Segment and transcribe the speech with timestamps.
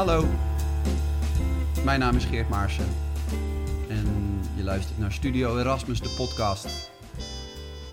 [0.00, 0.28] Hallo,
[1.84, 2.86] mijn naam is Geert Maarsen
[3.88, 6.90] en je luistert naar Studio Erasmus, de podcast.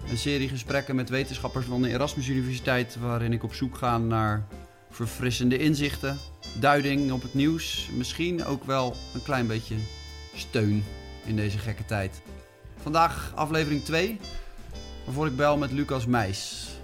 [0.09, 4.47] Een serie gesprekken met wetenschappers van de Erasmus Universiteit waarin ik op zoek ga naar
[4.89, 6.17] verfrissende inzichten,
[6.59, 9.75] duiding op het nieuws, misschien ook wel een klein beetje
[10.35, 10.83] steun
[11.25, 12.21] in deze gekke tijd.
[12.81, 14.19] Vandaag aflevering 2,
[15.05, 16.76] waarvoor ik bel met Lucas Meijs.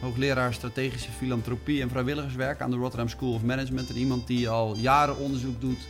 [0.00, 3.90] Hoogleraar strategische filantropie en vrijwilligerswerk aan de Rotterdam School of Management.
[3.90, 5.88] En iemand die al jaren onderzoek doet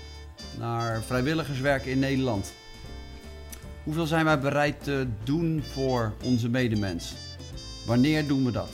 [0.58, 2.52] naar vrijwilligerswerk in Nederland.
[3.84, 7.14] Hoeveel zijn wij bereid te doen voor onze medemens?
[7.86, 8.70] Wanneer doen we dat?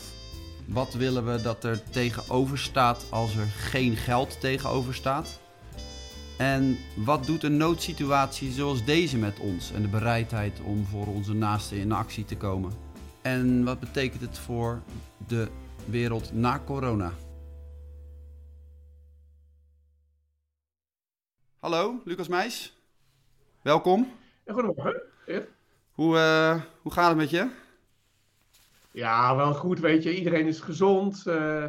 [0.66, 5.38] Wat willen we dat er tegenover staat als er geen geld tegenover staat?
[6.36, 11.32] En wat doet een noodsituatie zoals deze met ons en de bereidheid om voor onze
[11.32, 12.85] naasten in actie te komen?
[13.26, 14.82] En wat betekent het voor
[15.26, 15.48] de
[15.86, 17.12] wereld na corona?
[21.58, 22.76] Hallo, Lucas Meijs.
[23.62, 24.12] Welkom.
[24.46, 25.02] Goedemorgen.
[25.92, 27.50] Hoe, uh, hoe gaat het met je?
[28.90, 30.16] Ja, wel goed, weet je.
[30.16, 31.24] Iedereen is gezond.
[31.26, 31.64] Uh,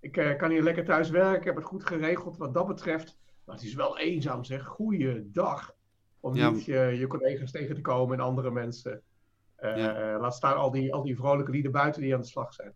[0.00, 1.38] ik uh, kan hier lekker thuis werken.
[1.38, 3.16] Ik heb het goed geregeld wat dat betreft.
[3.44, 4.64] Maar het is wel eenzaam, zeg.
[4.64, 5.74] Goeiedag.
[6.20, 6.50] Om ja.
[6.50, 9.02] niet je collega's tegen te komen en andere mensen.
[9.62, 10.18] Ja.
[10.20, 12.72] laat staan al die, al die vrolijke lieden buiten die aan de slag zijn.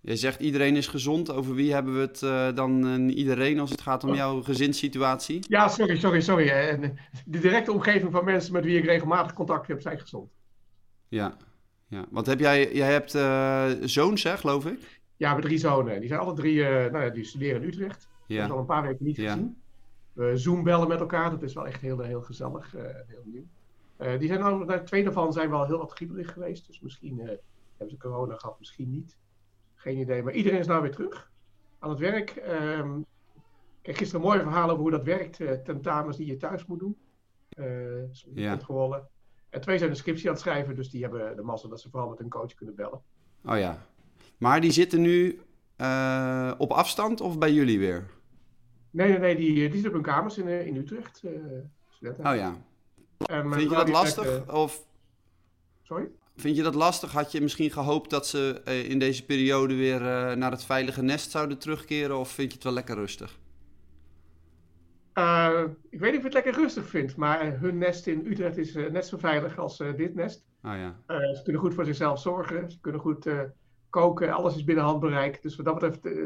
[0.00, 1.32] Je zegt iedereen is gezond.
[1.32, 4.16] Over wie hebben we het uh, dan uh, iedereen als het gaat om oh.
[4.16, 5.44] jouw gezinssituatie?
[5.48, 6.46] Ja, sorry, sorry, sorry.
[7.26, 10.30] De directe omgeving van mensen met wie ik regelmatig contact heb, zijn gezond.
[11.08, 11.36] Ja,
[11.88, 12.04] ja.
[12.10, 14.80] want heb jij, jij hebt uh, zoons, hè, geloof ik?
[14.80, 16.00] Ja, we hebben drie zonen.
[16.00, 18.08] Die zijn alle drie, nou ja, die studeren in Utrecht.
[18.26, 18.38] Ja.
[18.38, 19.32] hebben al een paar weken niet ja.
[19.32, 19.62] gezien.
[20.12, 22.72] We Zoom-bellen met elkaar, dat is wel echt heel, heel gezellig,
[23.06, 23.46] heel nieuw.
[24.18, 27.96] Die zijn nou, twee daarvan zijn wel heel wat griebelig geweest, dus misschien hebben ze
[27.96, 29.16] corona gehad, misschien niet.
[29.74, 30.22] Geen idee.
[30.22, 31.30] Maar iedereen is nou weer terug
[31.78, 32.42] aan het werk.
[32.48, 33.06] Um,
[33.82, 35.40] kijk, gisteren een mooi verhaal over hoe dat werkt.
[35.40, 36.96] Uh, tentamens die je thuis moet doen.
[37.58, 38.50] Uh, ja.
[38.50, 39.04] controle.
[39.50, 40.74] En twee zijn een scriptie aan het schrijven.
[40.74, 43.02] Dus die hebben de massa dat ze vooral met hun coach kunnen bellen.
[43.44, 43.86] Oh ja.
[44.38, 45.40] Maar die zitten nu
[45.76, 48.10] uh, op afstand of bij jullie weer?
[48.90, 49.36] Nee, nee, nee.
[49.36, 51.22] Die, die zitten op hun kamers in, in Utrecht.
[52.02, 52.56] oh ja.
[53.26, 54.52] Vind je dat lastig?
[54.52, 54.86] of...
[55.82, 56.08] Sorry?
[56.36, 57.12] Vind je dat lastig?
[57.12, 61.02] Had je misschien gehoopt dat ze uh, in deze periode weer uh, naar het veilige
[61.02, 62.18] nest zouden terugkeren?
[62.18, 63.38] Of vind je het wel lekker rustig?
[65.14, 65.60] Uh,
[65.90, 68.74] ik weet niet of ik het lekker rustig vind, maar hun nest in Utrecht is
[68.74, 70.44] net zo veilig als dit nest.
[70.64, 70.96] Oh, ja.
[71.34, 73.26] ze kunnen goed voor zichzelf zorgen, ze kunnen goed
[73.90, 75.42] koken, alles is binnen handbereik.
[75.42, 76.16] Dus wat dat betreft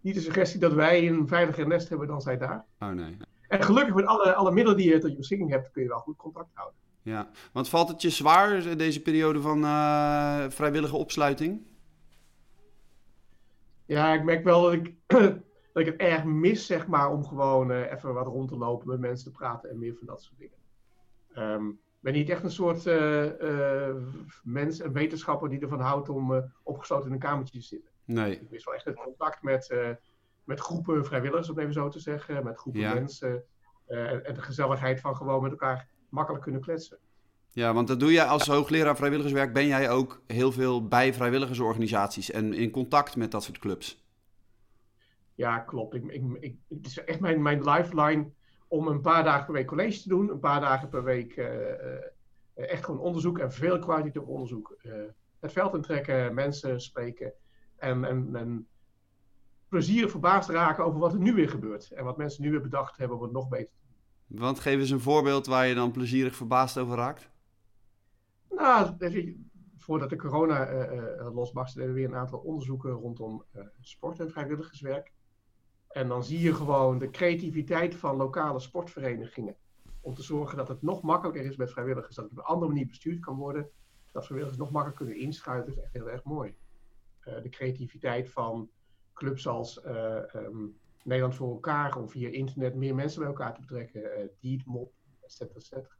[0.00, 2.64] niet de suggestie dat wij een veiliger nest hebben dan zij daar.
[2.78, 3.16] Oh nee.
[3.58, 5.98] En gelukkig met alle, alle middelen die je tot je beschikking hebt, kun je wel
[5.98, 6.78] goed contact houden.
[7.02, 11.62] Ja, want valt het je zwaar, deze periode van uh, vrijwillige opsluiting?
[13.86, 14.94] Ja, ik merk wel dat ik,
[15.72, 18.88] dat ik het erg mis, zeg maar, om gewoon uh, even wat rond te lopen,
[18.88, 21.52] met mensen te praten en meer van dat soort dingen.
[21.52, 23.90] Um, ik ben niet echt een soort uh,
[24.42, 27.90] mens en wetenschapper die ervan houdt om opgesloten in een kamertje te zitten.
[28.04, 28.32] Nee.
[28.32, 29.74] Ik mis wel echt het contact met,
[30.44, 32.94] met groepen vrijwilligers, om even zo te zeggen, met groepen ja.
[32.94, 33.44] mensen.
[33.86, 36.98] en de gezelligheid van gewoon met elkaar makkelijk kunnen kletsen.
[37.54, 39.52] Ja, want dat doe je als hoogleraar vrijwilligerswerk.
[39.52, 44.04] Ben jij ook heel veel bij vrijwilligersorganisaties en in contact met dat soort clubs?
[45.34, 45.94] Ja, klopt.
[45.94, 48.30] Ik, ik, ik, het is echt mijn, mijn lifeline
[48.68, 50.30] om een paar dagen per week college te doen.
[50.30, 54.76] Een paar dagen per week uh, uh, echt gewoon onderzoek en veel kwalitatief onderzoek.
[54.82, 54.92] Uh,
[55.40, 57.32] het veld intrekken, mensen spreken
[57.76, 58.68] en, en, en
[59.68, 61.90] plezier verbaasd raken over wat er nu weer gebeurt.
[61.90, 63.84] En wat mensen nu weer bedacht hebben om het nog beter te
[64.26, 67.30] want geef eens een voorbeeld waar je dan plezierig verbaasd over raakt.
[68.48, 68.96] Nou,
[69.76, 74.30] voordat de corona uh, losbarstte, deden we weer een aantal onderzoeken rondom uh, sport en
[74.30, 75.12] vrijwilligerswerk.
[75.88, 79.56] En dan zie je gewoon de creativiteit van lokale sportverenigingen.
[80.00, 82.14] Om te zorgen dat het nog makkelijker is met vrijwilligers.
[82.14, 83.68] Dat het op een andere manier bestuurd kan worden.
[84.12, 85.66] Dat vrijwilligers nog makkelijker kunnen inschuiven.
[85.66, 86.54] Dat is echt heel erg mooi.
[87.20, 88.70] de creativiteit van
[89.14, 94.00] clubs als um, Nederland voor elkaar om via internet meer mensen bij elkaar te betrekken.
[94.02, 95.94] Uh, Deed, Mop, et cetera, et cetera.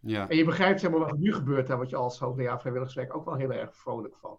[0.00, 0.28] Ja.
[0.28, 3.16] En je begrijpt zeg maar, wat er nu gebeurt, daar word je als hoogleraar vrijwilligerswerk
[3.16, 4.38] ook wel heel erg vrolijk van.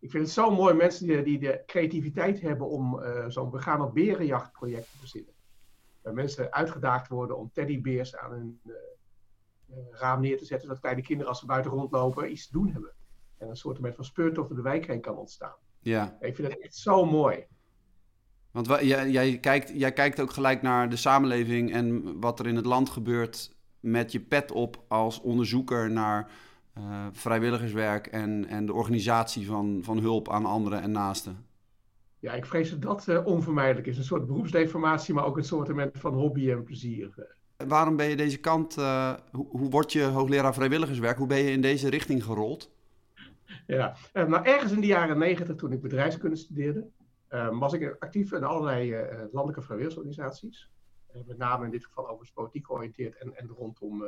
[0.00, 3.58] Ik vind het zo mooi mensen die, die de creativiteit hebben om uh, zo'n we
[3.58, 5.32] gaan op berenjachtproject te verzinnen.
[6.02, 8.74] Waar mensen uitgedaagd worden om teddybeers aan hun uh,
[9.90, 12.92] raam neer te zetten, zodat kleine kinderen als ze buiten rondlopen iets te doen hebben.
[13.36, 15.56] En een soort van speurtocht door de wijk heen kan ontstaan.
[15.80, 16.16] Ja.
[16.20, 17.46] Ik vind het echt zo mooi.
[18.50, 22.56] Want jij, jij, kijkt, jij kijkt ook gelijk naar de samenleving en wat er in
[22.56, 26.30] het land gebeurt met je pet op als onderzoeker naar
[26.78, 31.46] uh, vrijwilligerswerk en, en de organisatie van, van hulp aan anderen en naasten.
[32.18, 33.98] Ja, ik vrees dat dat uh, onvermijdelijk is.
[33.98, 37.34] Een soort beroepsdeformatie, maar ook een soort van hobby en plezier.
[37.56, 41.18] Waarom ben je deze kant, uh, hoe, hoe word je hoogleraar vrijwilligerswerk?
[41.18, 42.70] Hoe ben je in deze richting gerold?
[43.68, 46.88] Ja, uh, nou ergens in de jaren negentig, toen ik bedrijfskunde studeerde,
[47.50, 48.90] was ik actief in allerlei
[49.32, 50.70] landelijke vrijwilligersorganisaties.
[51.26, 54.04] met name in dit geval over politiek georiënteerd en, en rondom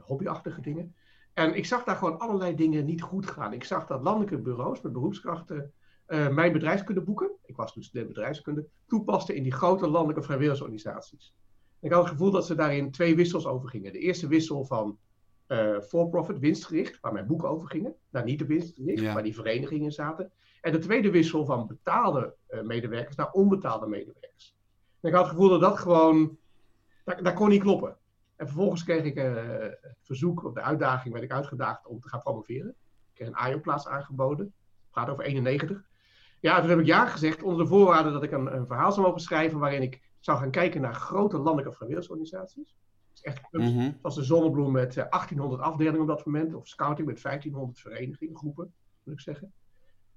[0.00, 0.94] hobbyachtige dingen.
[1.34, 3.52] En ik zag daar gewoon allerlei dingen niet goed gaan.
[3.52, 5.72] Ik zag dat landelijke bureaus met beroepskrachten
[6.06, 11.34] mijn bedrijfskundeboeken, ik was toen student bedrijfskunde, toepasten in die grote landelijke vrijwilligersorganisaties.
[11.80, 13.92] ik had het gevoel dat ze daarin twee wissels over gingen.
[13.92, 14.98] De eerste wissel van
[15.48, 17.94] uh, for-profit, winstgericht, waar mijn boeken over gingen.
[18.10, 19.14] Nou, niet de winstgericht, ja.
[19.14, 20.32] waar die verenigingen zaten.
[20.60, 24.56] En de tweede wissel van betaalde uh, medewerkers naar onbetaalde medewerkers.
[25.00, 26.38] En ik had het gevoel dat dat gewoon,
[27.04, 27.96] daar, daar kon niet kloppen.
[28.36, 32.20] En vervolgens kreeg ik het verzoek, of de uitdaging, werd ik uitgedaagd om te gaan
[32.20, 32.68] promoveren.
[32.68, 34.44] Ik kreeg een AIO-plaats aangeboden.
[34.46, 35.84] Het gaat over 91.
[36.40, 39.06] Ja, toen heb ik ja gezegd onder de voorwaarde dat ik een, een verhaal zou
[39.06, 42.76] mogen schrijven waarin ik zou gaan kijken naar grote landelijke vrijwilligersorganisaties.
[43.26, 47.22] Echt mm zoals de Zonnebloem met 1800 eh, afdelingen op dat moment, of Scouting met
[47.22, 49.52] 1500 verenigingen, groepen, moet ik zeggen.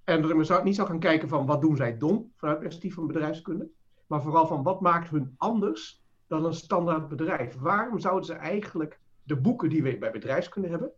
[0.04, 2.94] En dat ik zou, niet zou gaan kijken van wat doen zij dom vanuit perspectief
[2.94, 3.70] van bedrijfskunde,
[4.08, 7.56] maar vooral van wat maakt hun anders dan een standaard bedrijf.
[7.56, 10.92] Waarom zouden ze eigenlijk de boeken die we bij bedrijfskunde hebben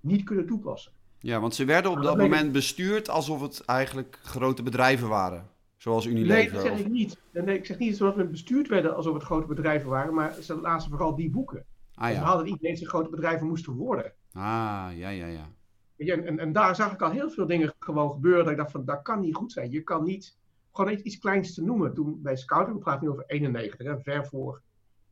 [0.00, 0.92] niet kunnen toepassen?
[1.18, 5.50] Ja, want ze werden op dat moment bestuurd alsof het eigenlijk grote bedrijven waren.
[5.86, 6.34] Zoals Unilever.
[6.34, 7.20] Nee, dat zeg ik niet.
[7.32, 10.60] Nee, ik zeg niet dat we bestuurd werden alsof het grote bedrijven waren, maar ze
[10.60, 11.64] lazen vooral die boeken.
[11.94, 12.14] Ah, ja.
[12.14, 14.12] Ze hadden niet eens grote bedrijven moesten worden.
[14.32, 15.48] Ah, ja, ja, ja.
[15.96, 18.42] En, en, en, daar zag ik al heel veel dingen gewoon gebeuren.
[18.42, 19.70] Dat ik dacht van, dat kan niet goed zijn.
[19.70, 20.36] Je kan niet,
[20.72, 21.94] gewoon iets, iets kleins te noemen.
[21.94, 24.62] Toen bij Scouting, we praten nu over 91, hè, ver voor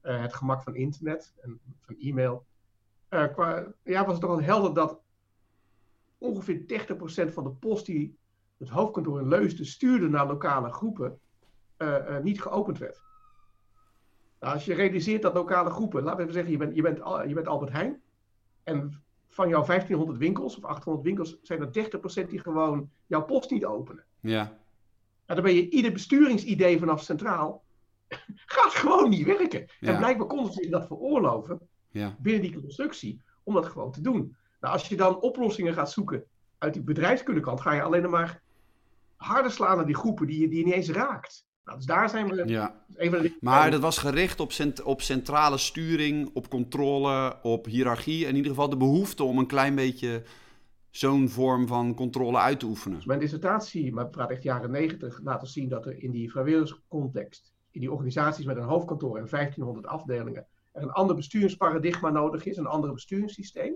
[0.03, 2.45] uh, het gemak van internet en van e-mail.
[3.11, 5.01] Uh, qua, ja, was het toch al helder dat
[6.19, 8.17] ongeveer 30% van de post die
[8.65, 11.19] het hoofdkantoor in Leusden stuurde naar lokale groepen,
[11.79, 13.03] uh, uh, niet geopend werd.
[14.41, 17.29] Nou, als je realiseert dat lokale groepen, laten we even zeggen, je bent, je bent,
[17.29, 18.03] je bent Albert Heijn.
[18.63, 23.51] En van jouw 1500 winkels of 800 winkels zijn er 30% die gewoon jouw post
[23.51, 24.05] niet openen.
[24.21, 24.43] Ja.
[25.27, 27.65] Nou, dan ben je ieder besturingsidee vanaf centraal
[28.57, 29.67] gaat gewoon niet werken.
[29.81, 29.93] Ja.
[29.93, 32.17] En blijkbaar konden ze dat veroorloven ja.
[32.19, 34.37] binnen die constructie om dat gewoon te doen.
[34.61, 36.25] Nou, als je dan oplossingen gaat zoeken
[36.59, 38.43] uit die bedrijfskundekant, ga je alleen maar
[39.17, 41.47] harder slaan naar die groepen die je, die je niet eens raakt.
[41.65, 42.49] Nou, dus daar zijn we.
[42.49, 42.85] Ja.
[43.41, 48.27] maar dat was gericht op, cent op centrale sturing, op controle, op hiërarchie.
[48.27, 50.23] In ieder geval de behoefte om een klein beetje
[50.91, 53.03] zo'n vorm van controle uit te oefenen.
[53.05, 57.81] Mijn dissertatie, maar praat echt jaren negentig, laten zien dat er in die vrijwilligerscontext, in
[57.81, 62.67] die organisaties met een hoofdkantoor en 1500 afdelingen, er een ander besturingsparadigma nodig is, een
[62.67, 63.75] ander besturingssysteem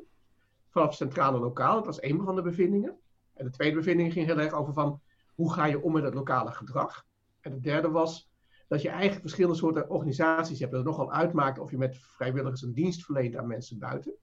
[0.69, 1.75] vanaf centraal en lokaal.
[1.75, 2.97] Dat was één van de bevindingen.
[3.35, 5.01] En de tweede bevinding ging heel erg over van
[5.39, 7.07] hoe ga je om met het lokale gedrag.
[7.41, 8.31] En de derde was
[8.69, 10.73] dat je eigenlijk verschillende soorten organisaties hebt.
[10.73, 14.15] Dat het nogal uitmaakt of je met vrijwilligers een dienst verleent aan mensen buiten.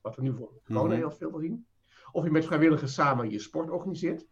[0.00, 0.96] Wat we nu voor corona mhm.
[0.96, 1.66] heel veel zien.
[2.12, 4.26] Of je met vrijwilligers samen je sport organiseert.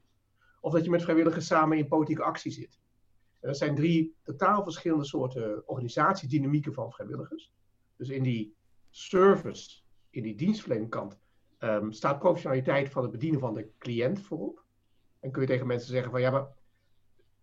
[0.60, 2.80] Of dat je met vrijwilligers samen in politieke actie zit.
[3.40, 7.52] En dat zijn drie totaal verschillende soorten organisatiedynamieken van vrijwilligers.
[7.96, 8.54] Dus in die
[8.90, 9.80] service,
[10.10, 11.18] in die dienstverleningskant,
[11.58, 14.66] um, staat professionaliteit van het bedienen van de cliënt voorop.
[15.20, 16.46] En kun je tegen mensen zeggen van ja, maar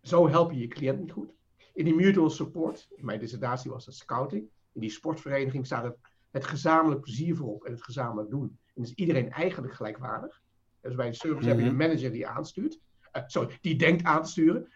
[0.02, 1.34] zo help je je cliënt niet goed.
[1.74, 4.48] In die mutual support, in mijn dissertatie was dat scouting.
[4.72, 5.96] In die sportvereniging staat het,
[6.30, 8.58] het gezamenlijk plezier voorop en het gezamenlijk doen.
[8.74, 10.42] En is iedereen eigenlijk gelijkwaardig.
[10.80, 11.86] Dus bij een service heb je een mhm.
[11.86, 12.80] manager die aanstuurt.
[13.12, 14.72] Uh, sorry, die denkt aan te sturen.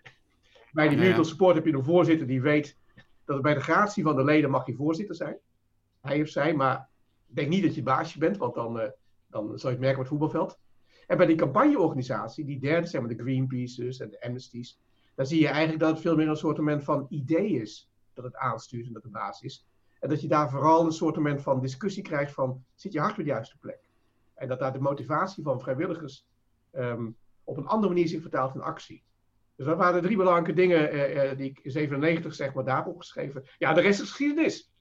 [0.72, 2.76] Bij die mutual support heb je een voorzitter die weet
[3.24, 5.38] dat bij de gratie van de leden mag je voorzitter zijn.
[6.00, 6.88] Hij of zij, maar
[7.26, 8.88] denk niet dat je baasje bent, want dan, uh,
[9.26, 10.58] dan zou je het merken op het voetbalveld.
[11.10, 14.78] En bij die campagneorganisatie, die derde, zeg maar de Greenpeace's en de Amnesties,
[15.14, 18.36] dan zie je eigenlijk dat het veel meer een soort van idee is dat het
[18.36, 19.66] aanstuurt en dat de baas is.
[20.00, 23.16] En dat je daar vooral een soort van discussie krijgt van, zit je hart op
[23.16, 23.78] de juiste plek?
[24.34, 26.26] En dat daar de motivatie van vrijwilligers
[26.72, 29.02] um, op een andere manier zich vertaalt in actie.
[29.56, 32.64] Dus dat waren de drie belangrijke dingen uh, uh, die ik in 97 zeg maar
[32.64, 33.44] daar opgeschreven.
[33.58, 34.72] Ja, de rest is geschiedenis.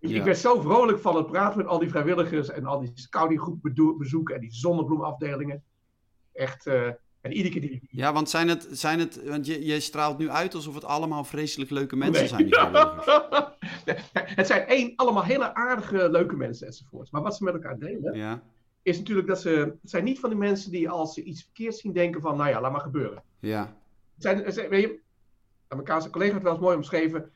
[0.00, 3.58] Ik werd zo vrolijk van het praten met al die vrijwilligers en al die scoutinggroep
[3.98, 5.62] bezoeken en die zonnebloemafdelingen.
[6.32, 6.86] Echt, uh,
[7.20, 7.88] en iedere keer die...
[7.90, 11.24] Ja, want zijn het, zijn het want je, je straalt nu uit alsof het allemaal
[11.24, 12.58] vreselijk leuke mensen zijn, die
[14.12, 17.10] het zijn één, allemaal hele aardige, leuke mensen enzovoort.
[17.10, 18.42] Maar wat ze met elkaar delen, ja.
[18.82, 21.76] is natuurlijk dat ze, het zijn niet van die mensen die als ze iets verkeerd
[21.76, 23.22] zien denken van, nou ja, laat maar gebeuren.
[23.38, 23.76] Ja.
[24.14, 25.00] Het zijn, het zijn, weet je,
[25.68, 27.30] Amerikaanse collega heeft wel eens mooi omschreven,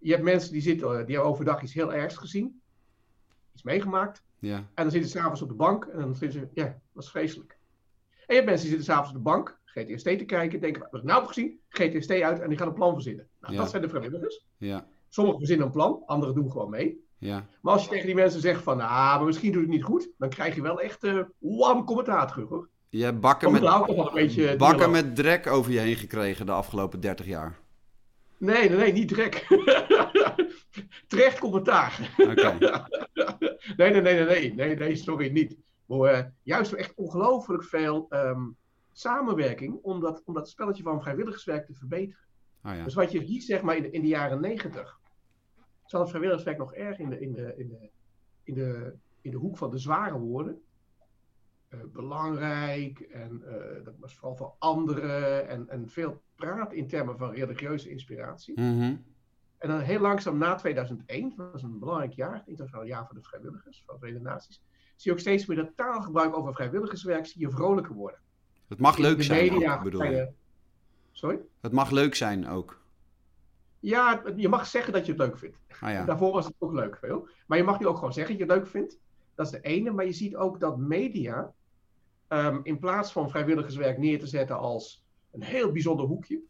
[0.00, 2.60] je hebt mensen die zitten, die hebben overdag iets heel ergs gezien.
[3.52, 4.22] Iets meegemaakt.
[4.38, 4.56] Ja.
[4.56, 7.10] En dan zitten ze s'avonds op de bank en dan zitten ze, ja, dat was
[7.10, 7.58] vreselijk.
[8.10, 10.90] En je hebt mensen die zitten s'avonds op de bank, GTST te kijken, denken, wat
[10.92, 11.58] heb ik nou gezien?
[11.68, 13.28] GTST uit en die gaan een plan verzinnen.
[13.40, 13.60] Nou, Ja.
[13.60, 14.46] dat zijn de vrijwilligers.
[14.56, 17.04] Ja, Sommigen verzinnen een plan, anderen doen gewoon mee.
[17.18, 19.76] ja, Maar als je tegen die mensen zegt van, ah, maar misschien doe ik het
[19.76, 22.68] niet goed, dan krijg je wel echt eh wam commentaar terug hoor.
[22.88, 23.60] je hebt bakken met,
[24.12, 24.90] beetje bakken dialoog.
[25.02, 27.58] met drek over je heen gekregen de afgelopen 30 jaar.
[28.40, 29.46] Nee, nee, niet trek.
[31.08, 32.14] Terecht commentaar.
[32.18, 32.58] Oké.
[33.76, 35.56] nee, nee, nee, nee, nee, nee, sorry, niet.
[35.86, 38.48] Maar eh, juist echt ongelooflijk veel ehm,
[38.92, 42.24] samenwerking om dat, om dat spelletje van vrijwilligerswerk te verbeteren.
[42.64, 42.84] Oh ja.
[42.84, 45.00] Dus wat je ziet, zeg maar, in de, in de jaren negentig,
[45.84, 47.90] zat het vrijwilligerswerk nog erg in de, in de, in de,
[48.44, 50.62] in de, in de hoek van de zware woorden.
[51.68, 57.18] Eh, belangrijk en eh, dat was vooral voor anderen en, en veel praat in termen
[57.18, 58.60] van religieuze inspiratie.
[58.60, 58.96] Mhm.
[59.58, 63.14] En dan heel langzaam na 2001, dat was een belangrijk jaar, het internationaal jaar voor
[63.14, 64.62] de vrijwilligers van de Verenigde Naties,
[64.96, 68.20] zie je ook steeds meer dat taalgebruik over vrijwilligerswerk zie je vrolijker worden.
[68.68, 70.32] Het mag leuk de zijn, media ook, bedoel je.
[71.12, 71.38] Sorry?
[71.60, 72.80] Het mag leuk zijn ook.
[73.80, 75.58] Ja, je mag zeggen dat je het leuk vindt.
[75.80, 76.04] Ah ja.
[76.10, 77.28] Daarvoor was het ook leuk, veel.
[77.46, 78.98] Maar je mag nu ook gewoon zeggen dat je het leuk vindt.
[79.34, 79.90] Dat is de ene.
[79.90, 81.52] Maar je ziet ook dat media,
[82.28, 86.40] ehm, in plaats van vrijwilligerswerk neer te zetten als een heel bijzonder hoekje,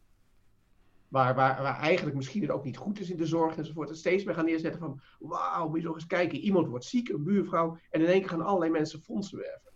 [1.07, 3.97] waar, waar, waar eigenlijk misschien het ook niet goed is in de zorg enzovoort, het
[3.97, 7.23] steeds meer gaan neerzetten van, wauw, moet je nog eens kijken, iemand wordt ziek, een
[7.23, 9.71] buurvrouw, en in één keer gaan allerlei mensen fondsen werven.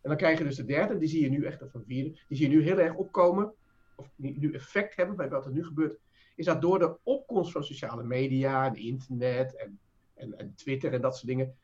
[0.00, 2.10] En dan krijg je dus de derde, die zie je nu echt, of een vierde,
[2.28, 3.52] die zie je nu heel erg opkomen,
[3.96, 5.98] of die nu effect hebben bij wat er nu gebeurt,
[6.36, 9.78] is dat door de opkomst van sociale media en internet en,
[10.14, 11.56] en, en Twitter en dat soort dingen,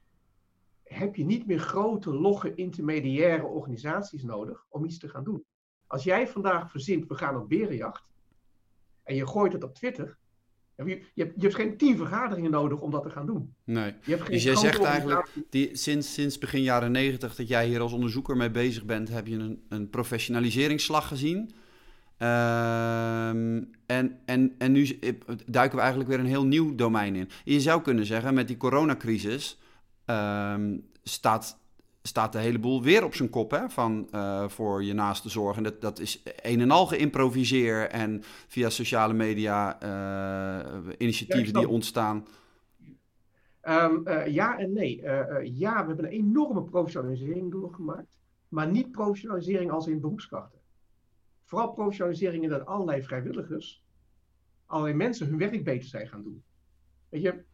[0.84, 5.44] heb je niet meer grote, logge, intermediaire organisaties nodig om iets te gaan doen.
[5.88, 8.12] Als jij vandaag verzint, we gaan op berenjacht,
[9.02, 10.16] en je gooit het op Twitter,
[10.76, 13.54] je, je, hebt, je hebt geen tien vergaderingen nodig om dat te gaan doen.
[13.64, 13.94] Nee.
[14.02, 17.66] Je hebt geen Dus jij zegt eigenlijk, die, sinds, sinds begin jaren negentig dat jij
[17.66, 21.50] hier als onderzoeker mee bezig bent, heb je een, een professionaliseringsslag gezien.
[22.16, 24.98] Ehm, en, en, en nu z-
[25.46, 27.28] duiken we eigenlijk weer een heel nieuw domein in.
[27.44, 29.58] Je zou kunnen zeggen, met die coronacrisis
[30.04, 31.58] ehm, staat,
[32.08, 35.56] staat de hele boel weer op zijn kop hè, van, eh, voor je naaste zorg.
[35.56, 41.68] En dat, dat is een en al geïmproviseer en via sociale media eh, initiatieven die
[41.68, 42.26] ontstaan.
[43.60, 45.02] Ehm, eh, ja en nee.
[45.42, 48.16] Ja, we hebben een enorme professionalisering doorgemaakt.
[48.48, 50.58] Maar niet professionalisering als in beroepskrachten.
[51.44, 53.84] Vooral professionalisering in dat allerlei vrijwilligers,
[54.66, 56.42] allerlei mensen hun werk beter zijn gaan doen.
[57.08, 57.44] Weet je,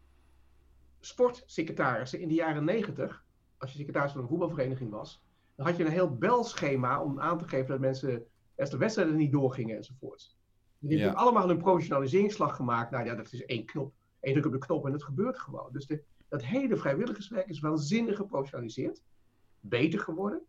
[1.01, 3.24] sportsecretarissen in de jaren negentig,
[3.65, 5.23] als je secretaris van een voetbalvereniging was,
[5.55, 8.25] dan had je een heel belschema om aan te geven dat mensen,
[8.57, 10.37] als de wedstrijden niet doorgingen enzovoort.
[10.79, 11.05] Die Ja.
[11.05, 12.91] hebben allemaal een professionaliseringsslag gemaakt.
[12.91, 13.93] Nou ja, dat is één knop.
[14.21, 15.69] Eén druk op de knop en het gebeurt gewoon.
[15.73, 19.03] Dus de, dat hele vrijwilligerswerk is waanzinnig geprofessionaliseerd.
[19.61, 20.41] Beter geworden.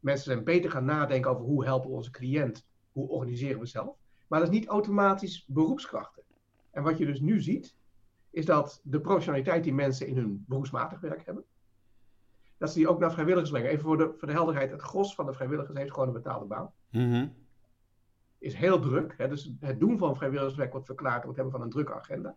[0.00, 2.66] Mensen zijn beter gaan nadenken over hoe helpen we onze cliënt.
[2.92, 3.96] Hoe organiseren we zelf.
[4.28, 6.22] Maar dat is niet automatisch beroepskrachten.
[6.70, 7.76] En wat je dus nu ziet,
[8.30, 11.44] is dat de professionaliteit die mensen in hun beroepsmatig werk hebben,
[12.62, 13.70] dat ze die ook naar vrijwilligers brengen.
[13.70, 16.46] Even voor de, voor de helderheid, het gros van de vrijwilligers heeft gewoon een betaalde
[16.46, 16.72] baan.
[16.90, 17.28] Mhm.
[18.38, 19.14] Is heel druk.
[19.16, 19.28] Hè?
[19.28, 22.36] Dus het doen van vrijwilligerswerk wordt verklaard door het hebben van een drukke agenda.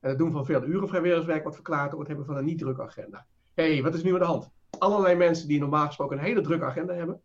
[0.00, 2.58] En het doen van veel uren vrijwilligerswerk wordt verklaard door het hebben van een niet
[2.58, 3.26] drukke agenda.
[3.54, 4.50] Hé, hey, wat is nu aan de hand?
[4.78, 7.20] Allerlei mensen die normaal gesproken een hele drukke agenda hebben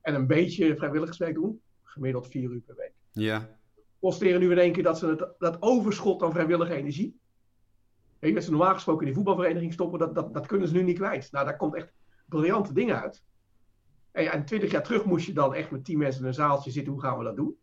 [0.00, 2.92] en een beetje vrijwilligerswerk doen, gemiddeld vier uur per week.
[3.12, 3.48] Ja.
[3.98, 7.20] Posteren nu in één keer dat ze het, dat overschot aan vrijwillige energie,
[8.18, 10.74] weet je, dat ze normaal gesproken in die voetbalvereniging stoppen, dat, dat, dat kunnen ze
[10.74, 11.32] nu niet kwijt.
[11.32, 11.92] Nou, daar komt echt
[12.26, 13.22] briljante dingen uit.
[14.12, 16.70] En, en twintig jaar terug moest je dan echt met tien mensen in een zaaltje
[16.70, 17.56] zitten, hoe gaan we dat doen?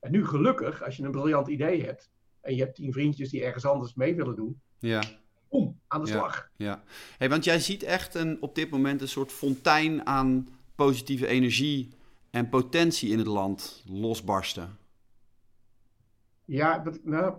[0.00, 3.44] En nu gelukkig, als je een briljant idee hebt, en je hebt tien vriendjes die
[3.44, 5.02] ergens anders mee willen doen, Ja.
[5.48, 6.16] boem, aan de Ja.
[6.16, 6.48] slag.
[6.56, 6.82] Ja,
[7.18, 11.94] hey, want jij ziet echt een, op dit moment een soort fontein aan positieve energie
[12.30, 14.76] en potentie in het land losbarsten.
[16.44, 17.34] Ja, wat, nou,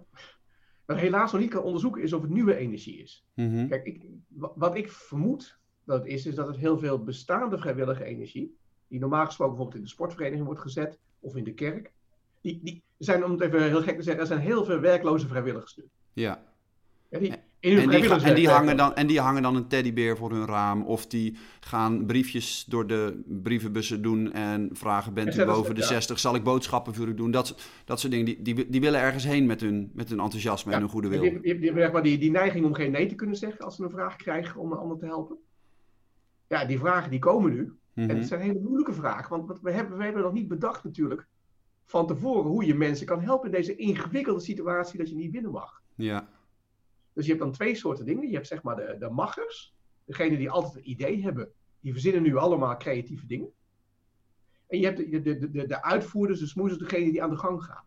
[0.97, 3.25] helaas nog niet kan onderzoeken is of het nieuwe energie is.
[3.33, 3.67] Mhm.
[3.67, 7.57] Kijk, ik, wa- wat ik vermoed dat het is, is dat het heel veel bestaande
[7.57, 8.55] vrijwillige energie,
[8.87, 11.91] die normaal gesproken bijvoorbeeld in de sportvereniging wordt gezet, of in de kerk,
[12.41, 15.27] die, die zijn, om het even heel gek te zeggen, er zijn heel veel werkloze
[15.27, 15.83] vrijwilligers nu.
[16.13, 16.43] Ja,
[17.09, 17.33] Ja, die,
[17.63, 20.31] in en die, en, die vrijwilligerswerk hangen dan, en die hangen dan een teddybeer voor
[20.31, 20.81] hun raam.
[20.83, 25.81] Of die gaan briefjes door de brievenbussen doen en vragen: Bent En u boven de
[25.81, 25.87] ja.
[25.87, 26.19] 60?
[26.19, 27.31] Zal ik boodschappen voor u doen?
[27.31, 27.55] Dat,
[27.85, 28.25] dat soort dingen.
[28.25, 31.19] Die, die, die willen ergens heen met hun, met hun enthousiasme en hun goede Die,
[31.19, 31.29] wil.
[31.29, 33.65] die, die, die hebben zeg maar die, die neiging om geen nee te kunnen zeggen
[33.65, 35.37] als ze een vraag krijgen om een ander te helpen.
[36.47, 37.73] Ja, die vragen die komen nu.
[37.93, 38.15] En Mhm.
[38.15, 41.27] het zijn hele moeilijke vragen, want we hebben, we hebben nog niet bedacht natuurlijk
[41.85, 45.51] van tevoren hoe je mensen kan helpen in deze ingewikkelde situatie dat je niet binnen
[45.51, 45.81] mag.
[45.95, 46.27] Ja,
[47.13, 48.27] Dus je hebt dan twee soorten dingen.
[48.27, 52.21] Je hebt zeg maar de, de machers, degene die altijd een idee hebben, die verzinnen
[52.21, 53.51] nu allemaal creatieve dingen.
[54.67, 57.63] En je hebt de, de, de, de uitvoerders, de smoezers, degene die aan de gang
[57.63, 57.85] gaan.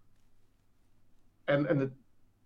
[1.45, 1.81] En, en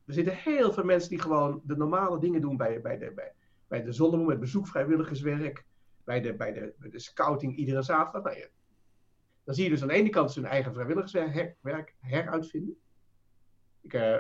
[0.05, 3.33] er zitten heel veel mensen die gewoon de normale dingen doen bij, bij, de, bij,
[3.69, 5.65] bij de met bezoek, vrijwilligerswerk,
[6.05, 8.35] bij de, bij de, bij de scouting iedere zaterdag.
[8.35, 8.47] Nou
[9.45, 12.77] dan zie je dus aan de ene kant zijn eigen vrijwilligerswerk her, heruitvinden.
[13.83, 14.19] Ik, uh, uh,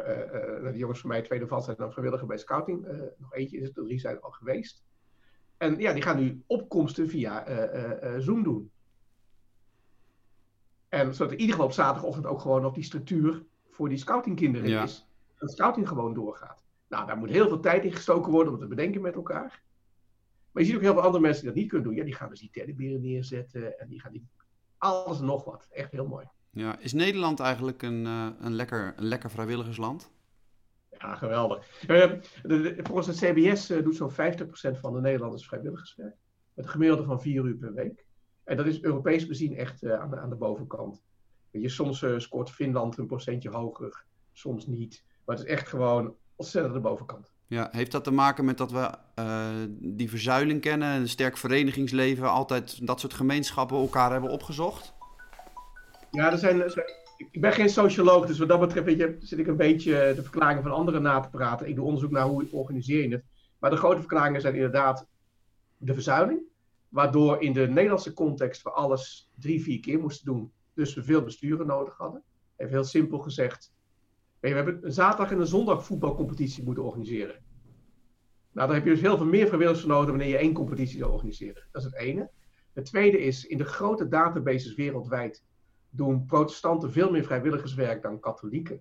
[0.62, 2.86] de jongens van mij, tweede val, zijn dan vrijwilliger bij scouting.
[3.18, 4.82] Nog eentje is het, de drie zijn al geweest.
[5.56, 7.44] En ja, die gaan nu opkomsten via
[8.20, 8.70] Zoom doen.
[10.88, 14.68] En zodat in ieder geval op zaterdagochtend ook gewoon op die structuur voor die scoutingkinderen
[14.68, 14.82] ja.
[14.82, 15.08] is.
[15.38, 16.64] Dat scouting gewoon doorgaat.
[16.88, 19.62] Nou, daar moet heel veel tijd in gestoken worden om te bedenken met elkaar.
[20.50, 21.96] Maar je ziet ook heel veel andere mensen die dat niet kunnen doen.
[21.96, 24.26] Ja, die gaan dus die teddyberen neerzetten en die gaan die
[24.78, 25.66] alles en nog wat.
[25.70, 26.26] Echt heel mooi.
[26.50, 30.10] Ja, is Nederland eigenlijk een, uh, een, lekker, een lekker vrijwilligersland?
[30.98, 31.82] Ja, geweldig.
[31.82, 34.14] Uh, de, volgens het CBS uh, doet zo'n 50%
[34.80, 36.16] van de Nederlanders vrijwilligerswerk.
[36.54, 38.04] Met een gemiddelde van 4 uur per week.
[38.44, 41.02] En dat is Europees bezien echt aan de, aan, de, bovenkant.
[41.50, 45.04] Je, soms scoort Finland een procentje hoger, soms niet.
[45.24, 47.32] Maar het is echt gewoon ontzettend aan de bovenkant.
[47.46, 48.90] Ja, heeft dat te maken met dat we
[49.78, 54.94] die verzuiling kennen, een sterk verenigingsleven, altijd dat soort gemeenschappen elkaar hebben opgezocht?
[56.10, 56.72] Ja, er zijn,
[57.30, 60.22] ik ben geen socioloog, dus wat dat betreft weet je, zit ik een beetje de
[60.22, 61.68] verklaringen van anderen na te praten.
[61.68, 63.24] Ik doe onderzoek naar hoe organiseer je het.
[63.58, 65.06] Maar de grote verklaringen zijn inderdaad
[65.76, 66.40] de verzuiling,
[66.88, 70.52] waardoor in de Nederlandse context we alles drie, vier keer moesten doen.
[70.74, 72.22] Dus we veel besturen nodig hadden.
[72.56, 73.72] Even heel simpel gezegd,
[74.40, 77.42] we hebben een zaterdag en een zondag voetbalcompetitie moeten organiseren.
[78.52, 80.98] Nou, daar heb je dus heel veel meer vrijwilligers voor nodig wanneer je één competitie
[80.98, 81.68] zou organiseren.
[81.72, 82.30] Dat is het ene.
[82.72, 85.44] Het tweede is, in de grote databases wereldwijd
[85.90, 88.80] doen protestanten veel meer vrijwilligerswerk dan katholieken.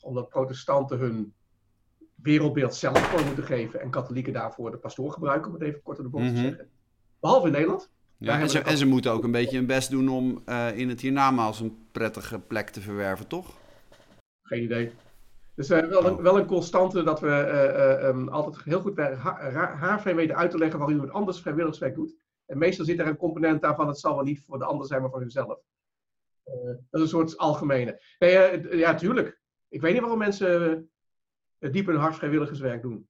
[0.00, 1.34] Omdat protestanten hun
[2.14, 5.98] wereldbeeld zelf voor moeten geven en katholieken daarvoor de pastoor gebruiken, om het even kort
[5.98, 6.42] op de bocht te mhm.
[6.42, 6.68] zeggen.
[7.20, 7.90] Behalve in Nederland.
[8.16, 10.88] Ja, en, ze, en ze moeten ook een beetje hun best doen om uh, in
[10.88, 13.56] het hiernamaals een prettige plek te verwerven, toch?
[14.42, 14.92] Geen idee.
[15.54, 16.22] Dus uh, wel, een, oh.
[16.22, 17.26] wel een constante dat we
[18.02, 21.94] uh, um, altijd heel goed bij haarvrij weten uit te leggen waarom iemand anders vrijwilligerswerk
[21.94, 22.14] doet.
[22.46, 24.86] En meestal zit er een component aan van het zal wel niet voor de ander
[24.86, 25.58] zijn, maar voor hunzelf.
[26.90, 28.02] Dat is een soort algemene.
[28.18, 29.40] Nee, ja, tuurlijk.
[29.68, 30.90] Ik weet niet waarom mensen
[31.58, 33.08] diep hun hart vrijwilligerswerk doen.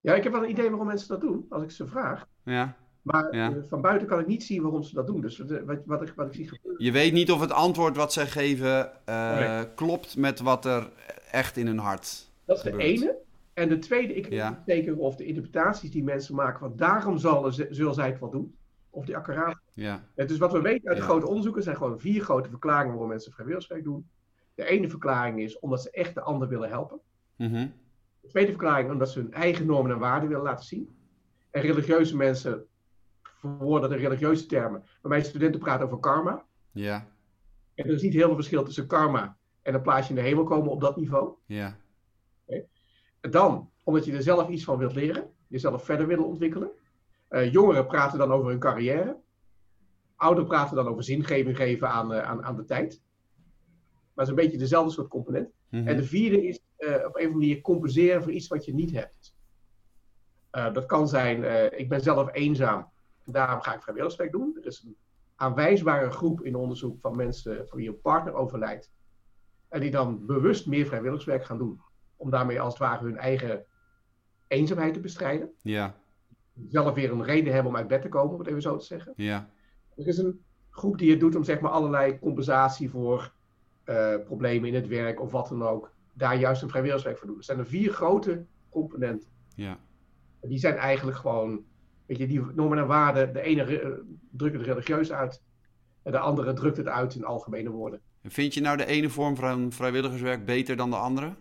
[0.00, 2.26] Ja, ik heb wel een idee waarom mensen dat doen, als ik ze vraag.
[2.44, 2.76] Ja.
[3.02, 5.20] Maar eh, van buiten kan ik niet zien waarom ze dat doen.
[5.20, 6.84] Dus wat, wat, ik, wat ik zie gebeuren.
[6.84, 10.92] Je weet niet of het antwoord wat zij geven uh, klopt met wat er
[11.30, 13.24] echt in hun hart Dat is de ene.
[13.56, 17.18] En de tweede, ik weet niet zeker of de interpretaties die mensen maken van daarom
[17.18, 18.56] zullen, zullen zij het wel doen.
[18.90, 19.58] Of die accuraat.
[19.74, 20.04] Ja.
[20.14, 21.04] dus wat we weten uit ja.
[21.04, 24.08] grote onderzoeken zijn gewoon vier grote verklaringen waarom mensen vrijwilligerswerk doen.
[24.54, 27.00] De ene verklaring is omdat ze echt de ander willen helpen.
[27.36, 27.72] Mm -hmm.
[28.20, 30.96] De tweede verklaring omdat ze hun eigen normen en waarden willen laten zien.
[31.50, 32.66] En religieuze mensen
[33.22, 34.80] verwoorden de religieuze termen.
[34.80, 36.44] Maar mijn studenten praten over karma.
[36.72, 37.06] Ja.
[37.74, 40.44] En er is niet heel veel verschil tussen karma en een plaatsje in de hemel
[40.44, 41.34] komen op dat niveau.
[41.46, 41.76] Ja.
[43.30, 46.70] Dan, omdat je er zelf iets van wilt leren, jezelf verder willen ontwikkelen.
[47.30, 49.16] Uh, jongeren praten dan over hun carrière.
[50.16, 53.02] Ouderen praten dan over zingeving geven aan, uh, aan, aan de tijd.
[54.14, 55.48] Maar het is een beetje dezelfde soort component.
[55.68, 55.88] Mm -hmm.
[55.88, 58.74] En de vierde is uh, op een of andere manier compenseren voor iets wat je
[58.74, 59.34] niet hebt.
[60.50, 61.44] dat kan zijn,
[61.78, 62.90] ik ben zelf eenzaam
[63.32, 64.56] daarom ga ik vrijwilligerswerk doen.
[64.60, 64.96] Er is een
[65.34, 68.90] aanwijsbare groep in onderzoek van mensen voor wie een partner overlijdt.
[69.68, 71.80] En die dan bewust meer vrijwilligerswerk gaan doen.
[72.16, 73.64] Om daarmee als het ware hun eigen
[74.46, 75.50] eenzaamheid te bestrijden.
[75.62, 75.94] Ja.
[76.68, 78.84] Zelf weer een reden hebben om uit bed te komen, om het even zo te
[78.84, 79.12] zeggen.
[79.16, 79.50] Ja.
[79.96, 83.32] Er is een groep die het doet om zeg maar allerlei compensatie voor
[83.84, 85.94] uh, problemen in het werk of wat dan ook.
[86.12, 87.38] Daar juist een vrijwilligerswerk voor doen.
[87.38, 89.28] Er zijn er vier grote componenten.
[89.54, 89.78] Ja.
[90.40, 91.64] Die zijn eigenlijk gewoon
[92.06, 93.88] Weet je, die normen en waarden, de ene uh,
[94.30, 95.42] drukt het religieus uit,
[96.02, 98.00] en de andere drukt het uit in algemene woorden.
[98.22, 101.34] En vind je nou de ene vorm van vrijwilligerswerk beter dan de andere?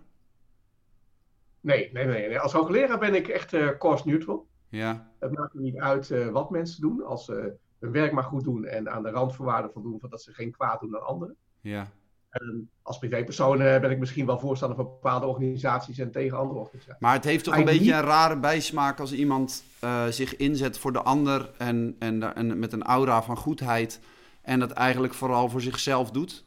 [1.65, 2.27] Nee, nee, nee.
[2.27, 2.39] nee.
[2.39, 4.47] Als hoogleraar ben ik echt uh, cost neutral.
[4.69, 5.11] Ja.
[5.19, 8.43] Het maakt me niet uit uh, wat mensen doen, als ze hun werk maar goed
[8.43, 11.35] doen en aan de randvoorwaarden voldoen, van dat ze geen kwaad doen aan anderen.
[11.61, 11.91] Ja.
[12.29, 17.01] En als privépersoon ben ik misschien wel voorstander van bepaalde organisaties en tegen andere organisaties.
[17.01, 20.91] Maar het heeft toch een beetje een rare bijsmaak als iemand uh, zich inzet voor
[20.93, 23.99] de ander en, en, en met een aura van goedheid
[24.41, 26.45] en dat eigenlijk vooral voor zichzelf doet?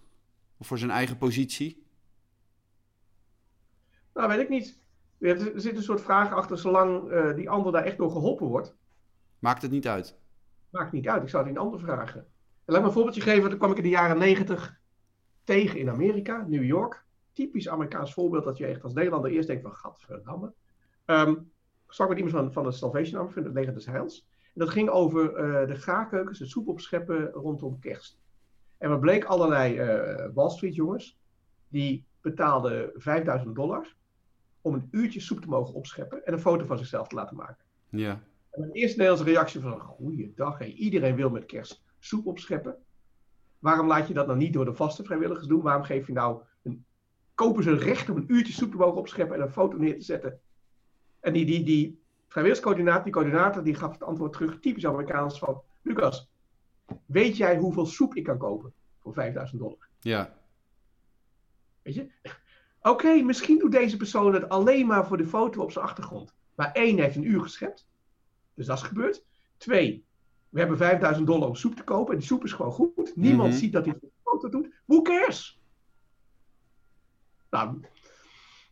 [0.58, 1.86] Of voor zijn eigen positie?
[4.14, 4.78] Nou, weet ik niet.
[5.18, 8.76] Er zit een soort vraag achter, zolang uh, die ander daar echt door geholpen wordt.
[9.38, 10.18] Maakt het niet uit?
[10.70, 12.20] Maakt niet uit, ik zou het een ander vragen.
[12.64, 14.80] En laat me een voorbeeldje geven, dan kwam ik in de jaren negentig
[15.44, 17.04] tegen in Amerika, New York.
[17.32, 20.52] Typisch Amerikaans voorbeeld dat je echt als Nederlander eerst denkt van, gadverdamme.
[21.06, 21.50] Um,
[21.88, 24.28] sprak met iemand van, van de Salvation Army, van het leger des Heils.
[24.42, 28.18] En dat ging over uh, de gaarkeukens, het soep opscheppen rondom kerst.
[28.78, 31.18] En wat bleek, allerlei uh, Wall Street jongens,
[31.68, 33.96] die betaalden 5000 dollar
[34.60, 37.64] om een uurtje soep te mogen opscheppen en een foto van zichzelf te laten maken.
[37.88, 38.10] Ja.
[38.50, 42.76] En mijn eerste Nederlandse reactie van, goeiedag, hey, iedereen wil met kerst soep opscheppen.
[43.58, 45.62] Waarom laat je dat nou niet door de vaste vrijwilligers doen?
[45.62, 46.84] Waarom geef je nou een,
[47.34, 49.98] kopen ze een recht om een uurtje soep te mogen opscheppen en een foto neer
[49.98, 50.40] te zetten?
[51.20, 55.62] En die, die, die vrijwilligerscoördinator, die coördinator, die gaf het antwoord terug, typisch Amerikaans, van
[55.82, 56.30] Lucas,
[57.06, 59.88] weet jij hoeveel soep ik kan kopen voor 5000 dollar?
[60.00, 60.34] Ja.
[61.82, 62.10] Weet je?
[62.88, 66.34] Oké, misschien doet deze persoon het alleen maar voor de foto op zijn achtergrond.
[66.54, 67.88] Maar één heeft een uur geschept.
[68.54, 69.24] Dus dat is gebeurd.
[69.56, 70.04] Twee,
[70.48, 72.12] we hebben 5000 dollar om soep te kopen.
[72.12, 73.12] En die soep is gewoon goed.
[73.16, 73.58] Niemand Mhm.
[73.58, 74.74] ziet dat hij het voor de foto doet.
[74.84, 75.60] Who cares?
[77.50, 77.80] Nou,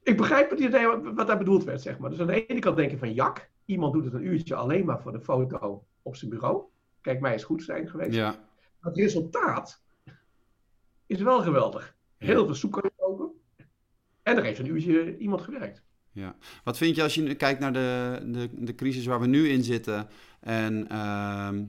[0.03, 2.11] ik begrijp wat, idee, wat, daar bedoeld werd, zeg maar.
[2.11, 4.85] Dus aan de ene kant denk je van, jak, iemand doet het een uurtje alleen
[4.85, 6.63] maar voor de foto op zijn bureau.
[7.01, 8.15] Kijk, mij is goed zijn geweest.
[8.15, 8.45] Ja.
[8.81, 9.83] Het resultaat
[11.07, 11.97] is wel geweldig.
[12.17, 13.26] Heel veel soep kan je kopen.
[14.27, 15.83] En er heeft een uurtje iemand gewerkt.
[16.65, 19.49] Wat vind je als je nu kijkt naar de, de, de crisis waar we nu
[19.49, 20.09] in zitten?
[20.41, 21.65] En ehm,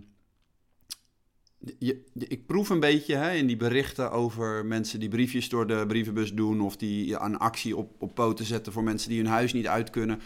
[1.80, 5.84] je, ik proef een beetje hè, in die berichten over mensen die briefjes door de
[5.88, 9.54] brievenbus doen of die een actie op, op poten zetten voor mensen die hun huis
[9.54, 10.20] niet uit kunnen.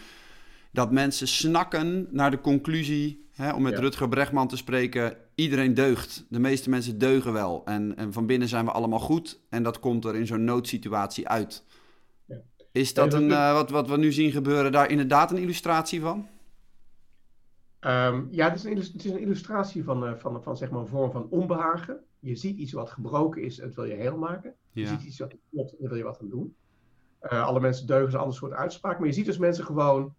[0.70, 3.80] Dat mensen snakken naar de conclusie, hè, om met Ja.
[3.80, 6.26] Rutger Bregman te spreken, iedereen deugt.
[6.28, 7.62] De meeste mensen deugen wel.
[7.64, 9.40] En, en van binnen zijn we allemaal goed.
[9.48, 11.64] En dat komt er in zo'n noodsituatie uit.
[12.72, 16.28] Is dat een, eh, wat, wat we nu zien gebeuren, daar inderdaad een illustratie van?
[17.80, 20.80] Ehm, ja, het is, een, het is een illustratie van, eh, van, van zeg maar
[20.80, 22.04] een vorm van onbehagen.
[22.18, 24.54] Je ziet iets wat gebroken is en dat wil je heel maken.
[24.72, 26.54] Je ziet iets wat klopt en daar wil je wat aan doen.
[27.18, 28.98] Eh, alle mensen deugen is een ander soort uitspraak.
[28.98, 30.14] Maar je ziet dus mensen gewoon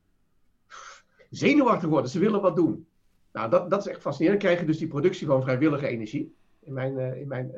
[0.68, 2.12] pff, zenuwachtig worden.
[2.12, 2.88] Ze willen wat doen.
[3.32, 4.42] Nou, dat, dat is echt fascinerend.
[4.42, 6.36] Dan krijg je dus die productie van vrijwillige energie.
[6.60, 7.52] In mijn, in mijn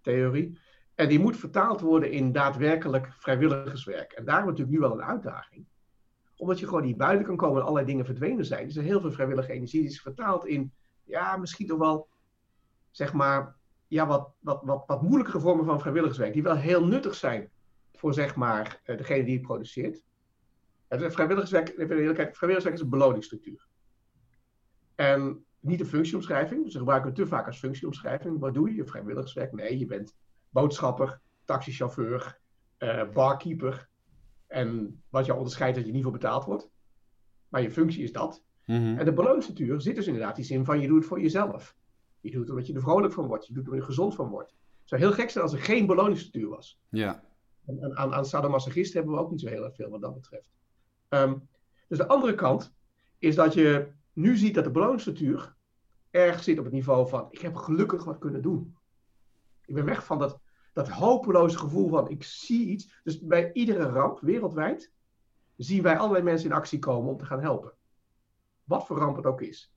[0.00, 0.58] theorie.
[1.00, 4.12] En die moet vertaald worden in daadwerkelijk vrijwilligerswerk.
[4.12, 5.66] En daar hebben we natuurlijk nu wel een uitdaging
[6.40, 8.66] omdat je gewoon niet buiten kan komen en allerlei dingen verdwenen zijn.
[8.66, 10.72] Dus er heel veel vrijwillige energie die is vertaald in,
[11.04, 12.08] ja, misschien toch wel,
[12.90, 16.32] zeg maar, ja, wat, wat, wat, wat moeilijkere vormen van vrijwilligerswerk.
[16.32, 17.50] Die wel heel nuttig zijn
[17.92, 20.04] voor, zeg maar, eh, degene die het produceert.
[20.88, 23.66] Het vrijwilligerswerk, vrijwilligerswerk is een beloningsstructuur.
[24.94, 26.64] En niet een functieomschrijving.
[26.64, 28.38] Dus we gebruiken het te vaak als functieomschrijving.
[28.38, 28.86] Wat doe je?
[28.86, 29.52] Vrijwilligerswerk?
[29.52, 30.16] Nee, je bent
[30.50, 32.38] boodschapper, taxichauffeur,
[32.76, 33.88] eh, barkeeper.
[34.46, 36.70] En wat jou onderscheidt dat je niet voor betaald wordt.
[37.48, 38.44] Maar je functie is dat.
[38.66, 38.98] Mhm.
[38.98, 41.76] En de beloningsstructuur zit dus inderdaad die zin van je doet het voor jezelf.
[42.20, 43.46] Je doet het omdat je er vrolijk van wordt.
[43.46, 44.50] Je doet het omdat je er gezond van wordt.
[44.50, 46.80] Het zou heel gek zijn als er geen beloningsstructuur was.
[46.88, 47.24] Ja,
[47.66, 50.14] En aan, aan, aan sadomasochisten hebben we ook niet zo heel erg veel wat dat
[50.14, 50.50] betreft.
[51.08, 51.38] Ehm,
[51.88, 52.74] dus de andere kant
[53.18, 55.54] is dat je nu ziet dat de beloningsstructuur
[56.10, 58.76] erg zit op het niveau van ik heb gelukkig wat kunnen doen.
[59.64, 60.39] Ik ben weg van dat,
[60.72, 63.00] dat hopeloze gevoel van ik zie iets.
[63.04, 64.92] Dus bij iedere ramp wereldwijd
[65.56, 67.72] zien wij allerlei mensen in actie komen om te gaan helpen.
[68.64, 69.72] Wat voor ramp het ook is.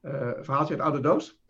[0.00, 1.40] Een verhaaltje uit Oude Doos.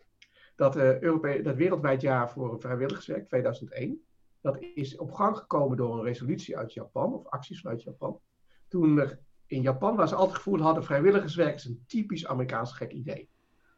[0.55, 4.03] Dat, eh Europe dat wereldwijd jaar voor vrijwilligerswerk 2001
[4.43, 8.19] dat is op gang gekomen door een resolutie uit Japan, of acties vanuit Japan.
[8.67, 12.91] Toen er in Japan, waar ze altijd gevoeld hadden, vrijwilligerswerk is een typisch Amerikaans gek
[12.91, 13.29] idee.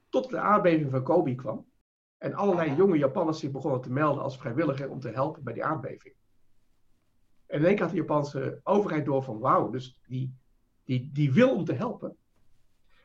[0.09, 1.65] Tot de aardbeving van Kobe kwam.
[2.17, 5.63] En allerlei jonge Japanners zich begonnen te melden als vrijwilliger om te helpen bij die
[5.63, 6.13] aardbeving.
[7.45, 10.35] En in één keer had de Japanse overheid door van wauw, dus die,
[10.83, 12.17] die, die wil om te helpen,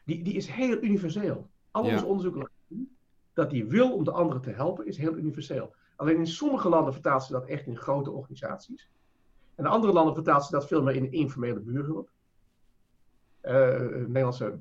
[0.04, 1.50] die, die is heel universeel.
[1.70, 1.92] Al Ja.
[1.92, 2.96] ons onderzoek laat zien
[3.32, 5.74] dat die wil om de anderen te helpen is heel universeel.
[5.96, 8.90] Alleen in sommige landen vertaalt ze dat echt in grote organisaties.
[9.54, 12.10] En in andere landen vertaalt ze dat veel meer in informele buurhulp.
[13.40, 14.60] De Nederlandse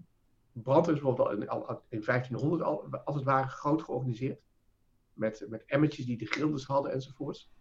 [0.51, 4.41] brandweer is bijvoorbeeld in, al, in 1500 al, als het ware groot georganiseerd.
[5.13, 7.51] Met, met emmertjes die de gildes hadden enzovoorts.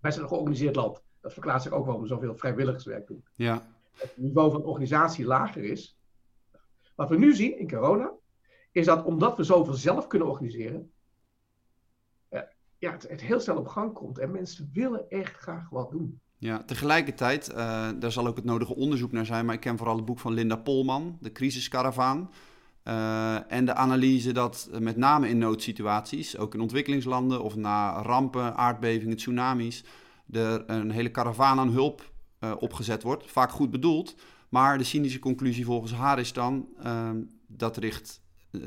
[0.00, 1.02] Wij zijn een georganiseerd land.
[1.20, 3.24] Dat verklaart zich ook waarom we zoveel vrijwilligerswerk doen.
[3.34, 5.98] ja, Het niveau van organisatie lager is.
[6.94, 8.12] Wat we nu zien in corona,
[8.70, 10.92] is dat omdat we zoveel zelf kunnen organiseren,
[12.28, 12.42] eh,
[12.78, 14.18] ja, het, het heel snel op gang komt.
[14.18, 16.20] En mensen willen echt graag wat doen.
[16.42, 16.62] Ja.
[16.62, 20.04] Tegelijkertijd, eh, daar zal ook het nodige onderzoek naar zijn, maar ik ken vooral het
[20.04, 22.30] boek van Linda Polman, De Crisiskaravaan.
[22.82, 28.02] Eh, en de analyse dat eh, met name in noodsituaties, ook in ontwikkelingslanden of na
[28.02, 29.84] rampen, aardbevingen, tsunamis,
[30.30, 32.10] er een hele karavaan aan hulp
[32.58, 33.30] opgezet wordt.
[33.30, 34.14] Vaak goed bedoeld,
[34.48, 38.20] maar de cynische conclusie volgens haar is dan ehm, dat richt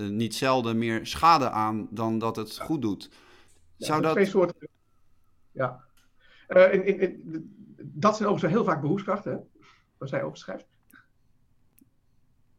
[0.09, 3.09] niet zelden meer schade aan dan dat het goed doet.
[3.75, 4.11] Ja, Zou dat...
[4.11, 4.67] Twee soorten.
[5.51, 5.84] Ja.
[6.47, 9.37] Eh, in, in, in, dat zijn zo heel vaak beroepskrachten, hè,
[9.97, 10.65] waar zij over schrijft.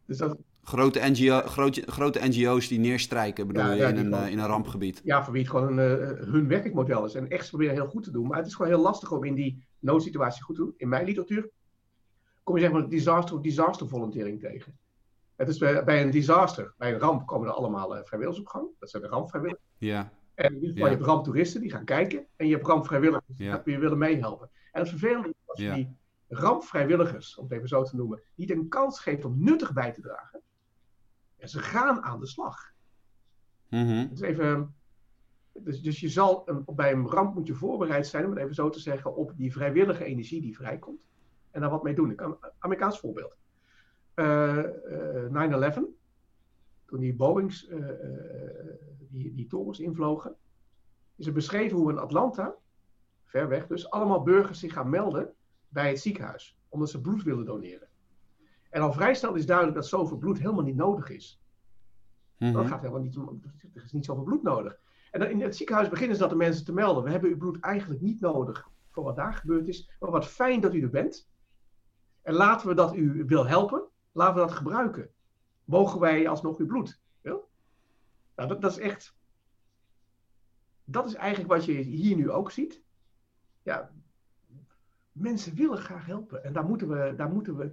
[0.04, 0.36] Dus dat...
[0.62, 5.00] grote, NGO, grote, grote NGO's die neerstrijken, bedoel je, in, een, in een rampgebied?
[5.04, 7.14] Ja, voor wie het gewoon een, hun werkmodel is.
[7.14, 8.26] En echt proberen heel goed te doen.
[8.26, 10.74] Maar het is gewoon heel lastig om in die noodsituatie goed te doen.
[10.76, 11.50] In mijn literatuur
[12.42, 14.78] kom je zeg maar disaster disaster volunteering tegen.
[15.36, 18.68] Het is bij, een disaster, bij een ramp, komen er allemaal uh, vrijwilligers op gang.
[18.78, 19.66] Dat zijn de rampvrijwilligers.
[19.78, 20.12] Ja.
[20.36, 22.26] En in ieder geval, je hebt ramptoeristen die gaan kijken.
[22.36, 24.50] En je hebt rampvrijwilligers die weer willen meehelpen.
[24.72, 25.96] En het vervelende is als je die
[26.28, 30.00] rampvrijwilligers, om het even zo te noemen, niet een kans geeft om nuttig bij te
[30.00, 30.40] dragen.
[31.36, 32.74] En ze gaan aan de slag.
[33.68, 34.74] Mm dus, even,
[35.52, 38.68] dus, dus je zal bij een ramp moet je voorbereid zijn, om het even zo
[38.68, 41.06] te zeggen, op die vrijwillige energie die vrijkomt.
[41.50, 42.12] En daar wat mee doen.
[42.16, 43.34] Een Amerikaans voorbeeld.
[43.34, 43.34] 9-11,
[44.14, 44.64] uh,
[45.34, 45.82] uh,
[46.86, 47.86] toen die Boeings uh,
[49.10, 50.36] die, die torens invlogen,
[51.16, 52.54] is er beschreven hoe in Atlanta,
[53.24, 55.34] ver weg dus, allemaal burgers zich gaan melden
[55.68, 57.88] bij het ziekenhuis, omdat ze bloed willen doneren.
[58.70, 61.40] En al vrij snel is duidelijk dat zoveel bloed helemaal niet nodig is.
[62.38, 63.16] Mm Dat gaat helemaal niet,
[63.74, 64.78] er is niet zoveel bloed nodig.
[65.10, 67.04] En dan in het ziekenhuis beginnen ze dat de mensen te melden.
[67.04, 69.90] We hebben uw bloed eigenlijk niet nodig voor wat daar gebeurd is.
[70.00, 71.28] Maar wat fijn dat u er bent.
[72.22, 75.10] En laten we dat u wil helpen, laten we dat gebruiken.
[75.66, 77.00] Mogen wij alsnog uw bloed?
[77.20, 77.36] Ja?
[78.36, 79.14] Nou, dat, is echt.
[80.84, 82.82] Dat is eigenlijk wat je hier nu ook ziet.
[83.62, 83.90] Ja,
[85.12, 86.44] mensen willen graag helpen.
[86.44, 87.70] En daar moeten we, daar moeten we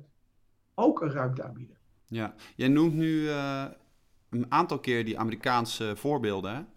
[0.74, 1.78] ook een ruimte aan bieden.
[2.08, 3.66] Ja, jij noemt nu uh,
[4.30, 6.68] een aantal keer die Amerikaanse voorbeelden.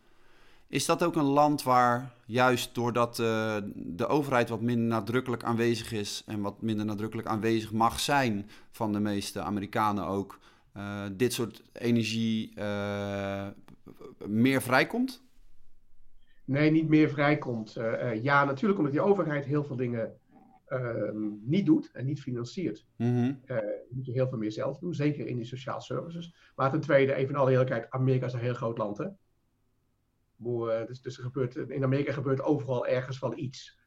[0.68, 5.92] Is dat ook een land waar juist doordat uh, de overheid wat minder nadrukkelijk aanwezig
[5.92, 10.38] is en wat minder nadrukkelijk aanwezig mag zijn van de meeste Amerikanen ook,
[10.77, 13.49] uh, dit soort energie uh,
[14.27, 15.25] meer vrijkomt?
[16.45, 17.73] Nee, niet meer vrijkomt.
[18.23, 20.17] ja, natuurlijk omdat die overheid heel veel dingen
[20.67, 22.87] ehm, niet doet en niet financiert.
[22.97, 23.41] Mm -hmm.
[23.89, 26.35] moet je heel veel meer zelf doen, zeker in die sociale services.
[26.57, 28.99] Maar ten tweede, even in alle eerlijkheid, Amerika is een heel groot land.
[28.99, 29.07] Hè?
[30.87, 33.79] Dus, dus er gebeurt, in Amerika gebeurt overal ergens van iets.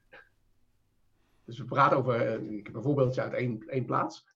[1.45, 4.28] Dus we praten over, ik heb een voorbeeldje uit één, één plaats.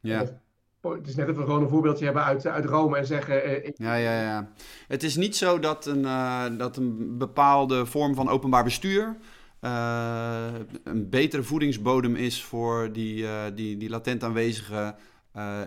[0.00, 0.42] Ja.
[0.90, 3.42] Het is net dat we gewoon een voorbeeldje hebben uit, uit Rome en zeggen.
[3.42, 3.72] Eh, ik...
[3.76, 4.48] Ja, ja, ja.
[4.88, 9.16] Het is niet zo dat een, uh, dat een bepaalde vorm van openbaar bestuur.
[9.60, 10.46] Uh,
[10.84, 14.94] een betere voedingsbodem is voor die, die, die latent aanwezige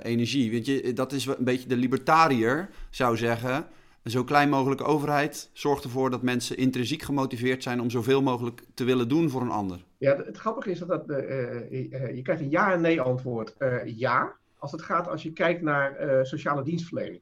[0.04, 0.52] energie.
[0.52, 3.66] Weet je, dat is een beetje de libertariër zou zeggen.
[4.04, 8.62] Een zo klein mogelijke overheid zorgt ervoor dat mensen intrinsiek gemotiveerd zijn om zoveel mogelijk
[8.74, 9.86] te willen doen voor een ander.
[9.98, 13.56] Ja, het grappige is dat, dat je krijgt een ja en nee antwoord.
[13.86, 17.22] Ja, als het gaat als je kijkt naar sociale dienstverlening.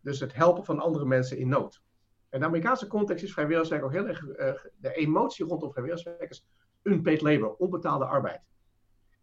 [0.00, 1.82] Dus het helpen van andere mensen in nood.
[2.30, 4.26] In de Amerikaanse context is vrijwilligerswerk ook heel erg.
[4.76, 6.46] de emotie rondom vrijwilligerswerk is
[6.82, 8.40] unpaid labor, onbetaalde arbeid.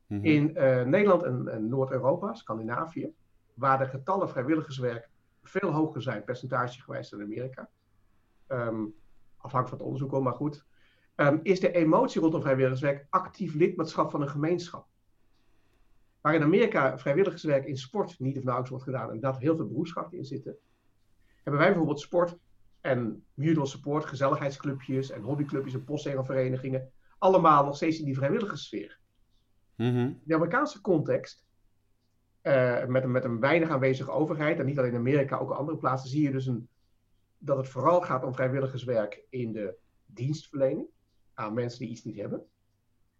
[0.07, 0.25] Mm -hmm.
[0.25, 0.51] In
[0.89, 3.13] Nederland en, en Noord-Europa, Scandinavië,
[3.53, 5.09] waar de getallen vrijwilligerswerk
[5.43, 7.69] veel hoger zijn, percentagegewijs dan in Amerika.
[8.47, 8.95] Um,
[9.37, 10.65] afhankelijk van het onderzoek, maar goed.
[11.15, 14.87] Um, is de emotie rondom vrijwilligerswerk actief lidmaatschap van een gemeenschap.
[16.21, 19.67] Waar in Amerika vrijwilligerswerk in sport niet of nauwelijks wordt gedaan en dat heel veel
[19.67, 20.57] beroepskrachten in zitten,
[21.35, 22.37] hebben wij bijvoorbeeld sport
[22.81, 28.99] en mutual support, gezelligheidsclubjes en hobbyclubjes en postzegelverenigingen, allemaal nog steeds in die vrijwilligerssfeer.
[29.75, 30.07] Mm -hmm.
[30.07, 31.45] In de Amerikaanse context
[32.43, 35.57] uh, met, een, met een weinig aanwezige overheid, en niet alleen in Amerika, ook op
[35.57, 36.67] andere plaatsen, zie je dus een,
[37.37, 40.87] dat het vooral gaat om vrijwilligerswerk in de dienstverlening
[41.33, 42.45] aan mensen die iets niet hebben.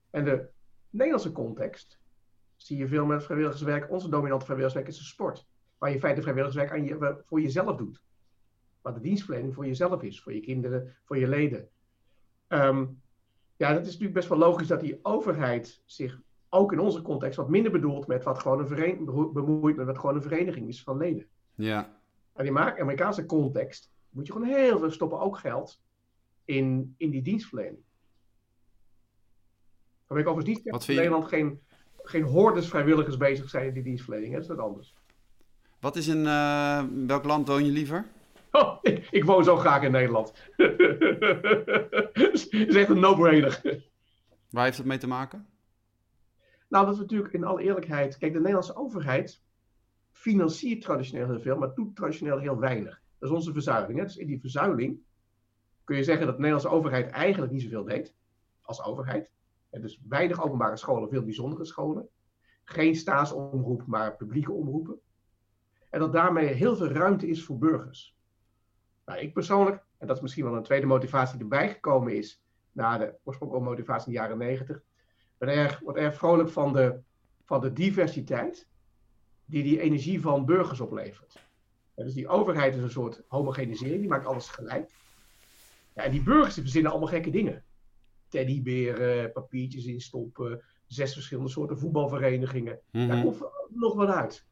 [0.10, 0.50] En de
[0.90, 2.01] Nederlandse context
[2.62, 3.92] zie je veel met vrijwilligerswerk.
[3.92, 5.48] Onze dominante vrijwilligerswerk is de sport,
[5.78, 8.04] waar je in feite vrijwilligerswerk aan je, voor jezelf doet.
[8.82, 11.70] Waar de dienstverlening voor jezelf is, voor je kinderen, voor je leden.
[12.48, 13.02] Um,
[13.56, 16.20] ja, dat is natuurlijk best wel logisch dat die overheid zich
[16.50, 20.00] ook in onze context wat minder bedoeld met wat gewoon een vereniging, bemoeit met wat
[20.00, 21.28] gewoon een vereniging is van leden.
[21.56, 22.00] Ja.
[22.34, 25.82] En in de Amerikaanse context moet je gewoon heel veel stoppen, ook geld,
[26.46, 27.84] in, in die dienstverlening.
[30.08, 31.62] Dan ik overigens niet dat in Nederland geen,
[32.04, 34.32] geen hordes vrijwilligers bezig zijn in die dienstverlening.
[34.34, 34.40] Hè?
[34.40, 34.94] Dat is dat anders.
[35.80, 38.06] Wat is in uh, welk land woon je liever?
[38.52, 40.34] Oh, ik, ik, woon zo graag in Nederland.
[42.14, 43.62] Is echt een no-brainer.
[44.50, 45.48] Waar heeft het mee te maken?
[46.70, 48.18] Nou, dat is natuurlijk in alle eerlijkheid.
[48.18, 49.42] Kijk, de Nederlandse overheid
[50.12, 53.02] financiert traditioneel heel veel, maar doet traditioneel heel weinig.
[53.20, 53.98] Dat is onze verzuiling.
[53.98, 54.06] Hè?
[54.06, 55.00] Dus in die verzuiling
[55.84, 58.16] kun je zeggen dat de Nederlandse overheid eigenlijk niet zoveel deed
[58.62, 59.32] als overheid.
[59.72, 62.08] Dus weinig openbare scholen, veel bijzondere scholen.
[62.64, 65.00] Geen staatsomroep, maar publieke omroepen.
[65.90, 68.16] En dat daarmee heel veel ruimte is voor burgers.
[69.06, 72.44] Nou, ik persoonlijk, en dat is misschien wel een tweede motivatie die erbij gekomen is,
[72.72, 74.84] na de oorspronkelijke motivatie in de jaren negentig,
[75.38, 77.00] ben erg, word erg vrolijk van de,
[77.46, 78.68] van de diversiteit
[79.46, 81.46] die die energie van burgers oplevert.
[81.96, 84.92] dus die overheid is een soort homogenisering, die maakt alles gelijk.
[85.94, 87.64] Ja, en die burgers verzinnen allemaal gekke dingen.
[88.32, 92.80] Teddyberen, papiertjes instoppen, zes verschillende soorten voetbalverenigingen.
[92.92, 93.22] Daar mhm.
[93.22, 94.46] komt nog wat uit.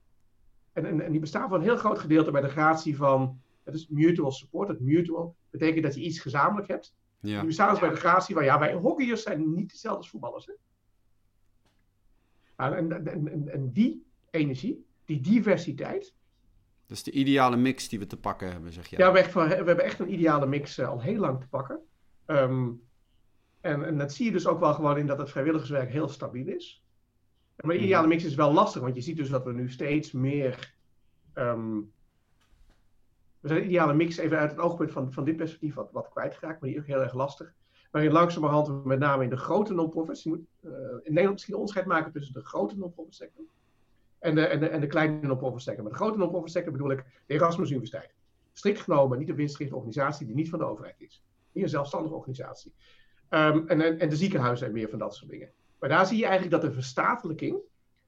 [0.73, 3.73] En, en, en, die bestaan voor een heel groot gedeelte bij de gratie van, het
[3.73, 4.67] is mutual support.
[4.67, 6.95] Het mutual betekent dat je iets gezamenlijk hebt.
[7.19, 7.37] Ja.
[7.37, 10.45] Die bestaan dus bij de gratie van, ja, wij hockeyers zijn niet hetzelfde als voetballers.
[10.45, 10.53] Hè?
[12.55, 16.13] En, en, en, die energie, die diversiteit.
[16.85, 18.97] Dat is de ideale mix die we te pakken hebben, zeg je.
[18.97, 21.79] Ja, we, we hebben echt een ideale mix uh, al heel lang te pakken.
[22.25, 22.81] Um,
[23.61, 26.47] en, en dat zie je dus ook wel gewoon in dat het vrijwilligerswerk heel stabiel
[26.47, 26.83] is.
[27.55, 27.83] Maar de mhm.
[27.83, 30.75] ideale mix is wel lastig, want je ziet dus dat we nu steeds meer.
[31.33, 31.91] Um,
[33.39, 36.09] we zijn de ideale mix even uit het oogpunt van, van dit perspectief wat, wat
[36.09, 37.53] kwijtgeraakt, maar die is ook heel erg lastig.
[37.91, 40.39] Waarin langzamerhand met name in de grote non-profits, uh, in
[41.03, 43.45] Nederland misschien onderscheid maken tussen de grote non-profit sector
[44.19, 45.83] en de, en de, en de kleine non-profit sector.
[45.83, 48.13] Met de grote non-profit sector bedoel ik de Erasmus Universiteit.
[48.53, 51.23] Strikt genomen niet een winstgerichte organisatie die niet van de overheid is.
[51.51, 52.73] Niet een zelfstandige organisatie.
[53.29, 55.51] Um, en, en de ziekenhuizen en meer van dat soort dingen.
[55.79, 57.57] Maar daar zie je eigenlijk dat de verstatelijking,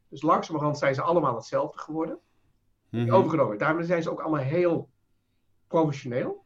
[0.10, 2.20] dus langzamerhand zijn ze allemaal hetzelfde geworden,
[2.90, 3.14] mm -hmm.
[3.14, 3.58] overgenomen.
[3.58, 4.90] Daarmee zijn ze ook allemaal heel
[5.68, 6.46] professioneel,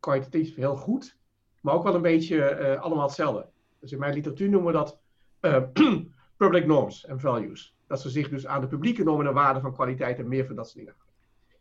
[0.00, 1.18] kwalitatief heel goed,
[1.60, 3.48] maar ook wel een beetje uh, allemaal hetzelfde.
[3.78, 5.00] Dus in mijn literatuur noemen we dat
[5.40, 5.62] uh,
[6.36, 7.76] public norms en values.
[7.86, 10.56] Dat ze zich dus aan de publieke normen en waarden van kwaliteit en meer van
[10.56, 11.14] dat soort dingen houden.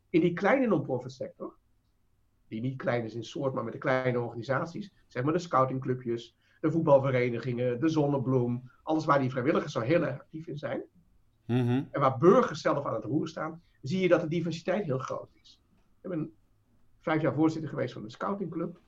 [0.09, 1.55] In die kleine non-profit sector,
[2.47, 6.38] die niet klein is in soort, maar met de kleine organisaties, zeg maar de scoutingclubjes,
[6.60, 10.84] de voetbalverenigingen, de zonnebloem, alles waar die vrijwilligers zo heel erg actief in zijn.
[11.45, 11.84] Mhm.
[11.91, 15.30] En waar burgers zelf aan het roer staan, zie je dat de diversiteit heel groot
[15.34, 15.62] is.
[16.02, 16.34] Ik ben
[17.02, 18.80] vijf jaar voorzitter geweest van een scoutingclub.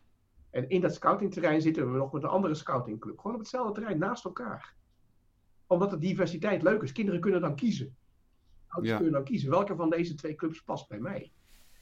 [0.50, 3.20] En in dat scoutingterrein zitten we nog met een andere scoutingclub.
[3.20, 4.76] Gewoon op hetzelfde terrein, naast elkaar.
[5.68, 6.92] Omdat de diversiteit leuk is.
[6.92, 7.96] Kinderen kunnen dan kiezen.
[8.68, 9.50] Ouders kunnen dan kiezen.
[9.50, 11.32] Welke van deze twee clubs past bij mij?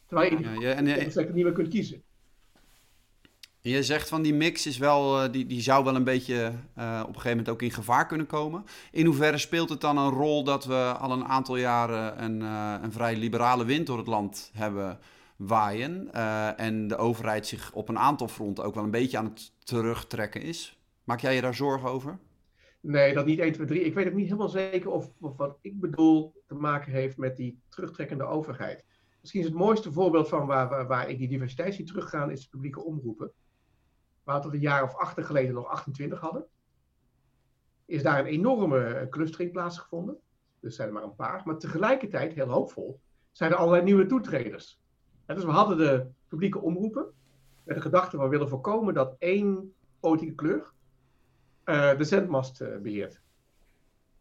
[0.05, 2.03] Terwijl je in ja, ja, en, niet meer kunt kiezen.
[3.61, 6.35] Je zegt van die mix is wel, eh, die, die zou wel een beetje
[6.77, 8.63] uh, op een gegeven moment ook in gevaar kunnen komen.
[8.91, 12.75] In hoeverre speelt het dan een rol dat we al een aantal jaren een, uh,
[12.81, 14.99] een vrij liberale wind door het land hebben
[15.35, 16.13] waaien
[16.57, 20.41] en de overheid zich op een aantal fronten ook wel een beetje aan het terugtrekken
[20.41, 20.79] is?
[21.03, 22.19] Maak jij je daar zorgen over?
[22.81, 23.81] Nee, dat niet 1, 2, 3.
[23.81, 27.37] Ik weet ook niet helemaal zeker of, of wat ik bedoel te maken heeft met
[27.37, 28.85] die terugtrekkende overheid.
[29.19, 32.41] Misschien is het mooiste voorbeeld van waar, waar, waar ik die diversiteit zie teruggaan, is
[32.41, 33.31] de publieke omroepen
[34.29, 36.45] waar we een jaar of acht geleden nog 28 hadden,
[37.85, 40.17] is daar een enorme eh, clustering plaatsgevonden.
[40.59, 41.41] Dus zijn er maar een paar.
[41.45, 42.99] Maar tegelijkertijd, heel hoopvol,
[43.31, 44.79] zijn er allerlei nieuwe toetreders.
[45.25, 47.13] En dus we hadden de publieke omroepen
[47.63, 50.71] met de gedachte we willen voorkomen dat één politieke kleur
[51.65, 53.21] uh, de zendmast uh, beheert.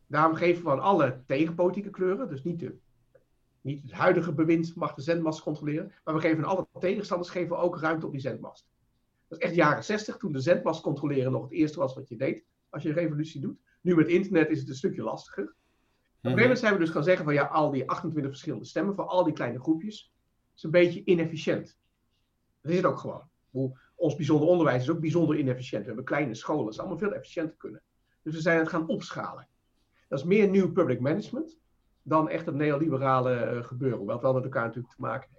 [0.07, 2.77] Daarom geven we aan alle tegenpolitieke kleuren, dus niet, de,
[3.61, 7.79] niet het huidige bewind mag de zendmast controleren, maar we geven alle tegenstanders geven ook
[7.79, 8.69] ruimte op die zendmast.
[9.29, 12.17] Dat is echt jaren 60, toen de zendmast controleren nog het eerste was wat je
[12.17, 13.59] deed als je een revolutie doet.
[13.81, 15.45] Nu met internet is het een stukje lastiger.
[15.45, 18.65] Op een gegeven moment zijn we dus gaan zeggen van ja, al die 28 verschillende
[18.65, 20.13] stemmen voor al die kleine groepjes
[20.57, 21.79] is een beetje inefficiënt.
[22.61, 23.29] Dat is het ook gewoon.
[23.95, 25.81] Ons bijzonder onderwijs is ook bijzonder inefficiënt.
[25.81, 27.83] We hebben kleine scholen, dat is allemaal veel efficiënter kunnen.
[28.23, 29.49] Dus we zijn het gaan opschalen.
[30.09, 31.59] Dat is meer nieuw public management
[32.03, 35.38] dan echt het neoliberale uh, gebeuren, het wel met elkaar natuurlijk te maken heeft.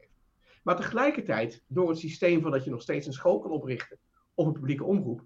[0.62, 3.98] Maar tegelijkertijd, door het systeem van dat je nog steeds een school kan oprichten
[4.34, 5.22] of een publieke omroep,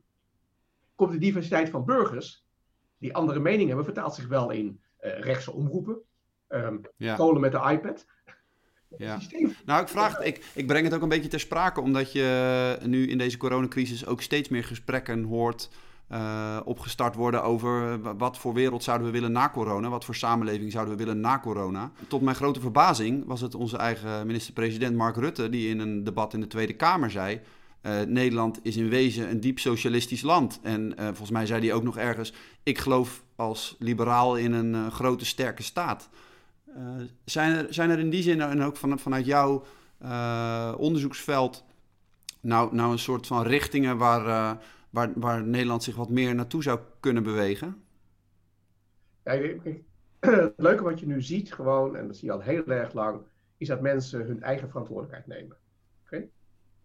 [0.96, 2.46] komt de diversiteit van burgers
[2.98, 5.98] die andere meningen hebben, vertaalt zich wel in uh, rechtse omroepen,
[6.50, 6.82] um,
[7.40, 8.06] met de iPad.
[8.98, 9.20] Ja.
[9.66, 13.08] Nou, ik, vraag, ik, ik breng het ook een beetje ter sprake, omdat je nu
[13.08, 15.70] in deze coronacrisis ook steeds meer gesprekken hoort
[16.12, 20.72] uh, opgestart worden over wat voor wereld zouden we willen na corona, wat voor samenleving
[20.72, 21.92] zouden we willen na corona.
[22.08, 26.34] Tot mijn grote verbazing was het onze eigen minister-president Mark Rutte die in een debat
[26.34, 27.42] in de Tweede Kamer zei:
[27.82, 30.60] uh, Nederland is in wezen een diep socialistisch land.
[30.64, 35.26] En volgens mij zei hij ook nog ergens: Ik geloof als liberaal in een grote
[35.26, 36.10] sterke staat.
[37.26, 39.64] zijn, er, zijn er in die zin en ook van, vanuit jouw
[40.78, 41.64] onderzoeksveld
[42.42, 44.58] nou, nou een soort van richtingen waar
[44.94, 47.84] waar, waar Nederland zich wat meer naartoe zou kunnen bewegen?
[49.24, 49.32] Ja,
[50.20, 53.22] het leuke wat je nu ziet, gewoon, en dat zie je al heel erg lang,
[53.58, 55.58] is dat mensen hun eigen verantwoordelijkheid nemen.
[56.06, 56.30] Okay?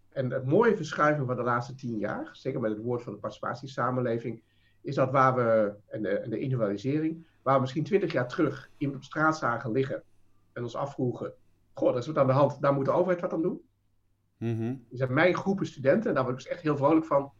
[0.09, 3.19] En het mooie verschuiving van de laatste tien jaar, zeker met het woord van de
[3.19, 4.41] participatiesamenleving,
[4.81, 8.69] is dat waar we, en de, en de individualisering, waar we misschien twintig jaar terug
[8.77, 10.03] iemand op straat zagen liggen
[10.53, 11.33] en ons afvroegen,
[11.73, 13.61] goh, dat is wat aan de hand, daar moet de overheid wat aan doen.
[14.37, 14.85] Mm -hmm.
[14.89, 17.31] Dus mijn groepen studenten, en daar word ik dus echt heel vrolijk van,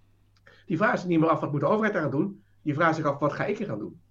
[0.69, 2.43] die vragen zich niet meer af wat moet de overheid aan doen.
[2.61, 4.01] Die vragen zich af wat ga ik er gaan doen.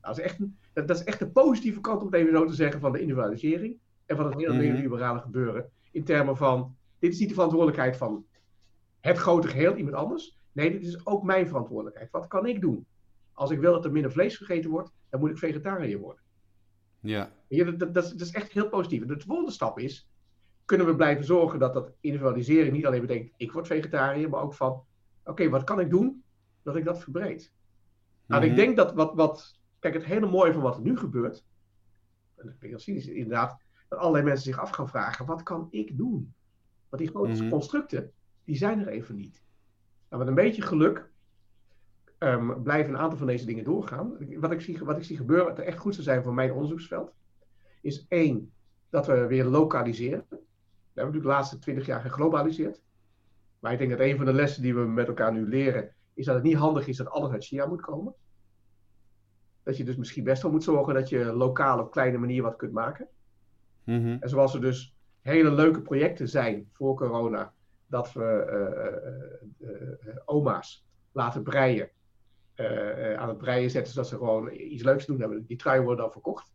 [0.00, 2.46] Dat is echt een, dat, dat, is echt de positieve kant, om het even zo
[2.46, 5.70] te zeggen, van de individualisering en van het hele mm neoliberale gebeuren.
[5.90, 8.26] In termen van, dit is niet de verantwoordelijkheid van
[9.00, 10.38] het grote geheel, iemand anders.
[10.52, 12.10] Nee, dit is ook mijn verantwoordelijkheid.
[12.10, 12.86] Wat kan ik doen?
[13.32, 16.22] Als ik wil dat er minder vlees gegeten wordt, dan moet ik vegetariër worden.
[17.00, 17.32] Ja.
[17.48, 19.06] dat, dat, dat, is echt heel positief.
[19.06, 20.08] De volgende stap is,
[20.64, 24.54] kunnen we blijven zorgen dat dat individualiseren niet alleen betekent, ik word vegetariër, maar ook
[24.54, 24.84] van,
[25.26, 26.24] oké, wat kan ik doen
[26.62, 27.52] dat ik dat verbreed?
[28.26, 28.58] Nou, ik mhm.
[28.58, 31.44] denk dat wat, wat, kijk, het hele mooie van wat er nu gebeurt,
[32.36, 35.96] en dat ben is inderdaad, dat allerlei mensen zich af gaan vragen, wat kan ik
[35.96, 36.34] doen?
[36.88, 37.50] Want die grote mhm.
[37.50, 38.12] constructen,
[38.44, 39.42] die zijn er even niet.
[40.08, 41.10] Nou, met een beetje geluk
[42.18, 44.16] um, blijven een aantal van deze dingen doorgaan.
[44.40, 47.12] Wat ik zie, wat ik zie gebeuren, wat echt goed zou zijn voor mijn onderzoeksveld,
[47.80, 48.52] is één,
[48.90, 50.24] dat we weer lokaliseren.
[50.28, 50.36] We
[51.02, 52.80] hebben natuurlijk de laatste twintig jaar geglobaliseerd.
[53.60, 56.24] Maar ik denk dat een van de lessen die we met elkaar nu leren, is
[56.24, 58.14] dat het niet handig is dat alles uit China moet komen.
[59.62, 62.56] Dat je dus misschien best wel moet zorgen dat je lokaal op kleine manier wat
[62.56, 63.08] kunt maken.
[63.84, 64.16] Mhm.
[64.20, 67.52] En zoals er dus hele leuke projecten zijn voor corona,
[67.86, 68.46] dat we
[69.60, 71.90] uh, uh, oma's laten breien
[73.16, 75.46] aan het breien zetten, zodat ze gewoon iets leuks doen hebben.
[75.46, 76.52] Die truien worden dan verkocht.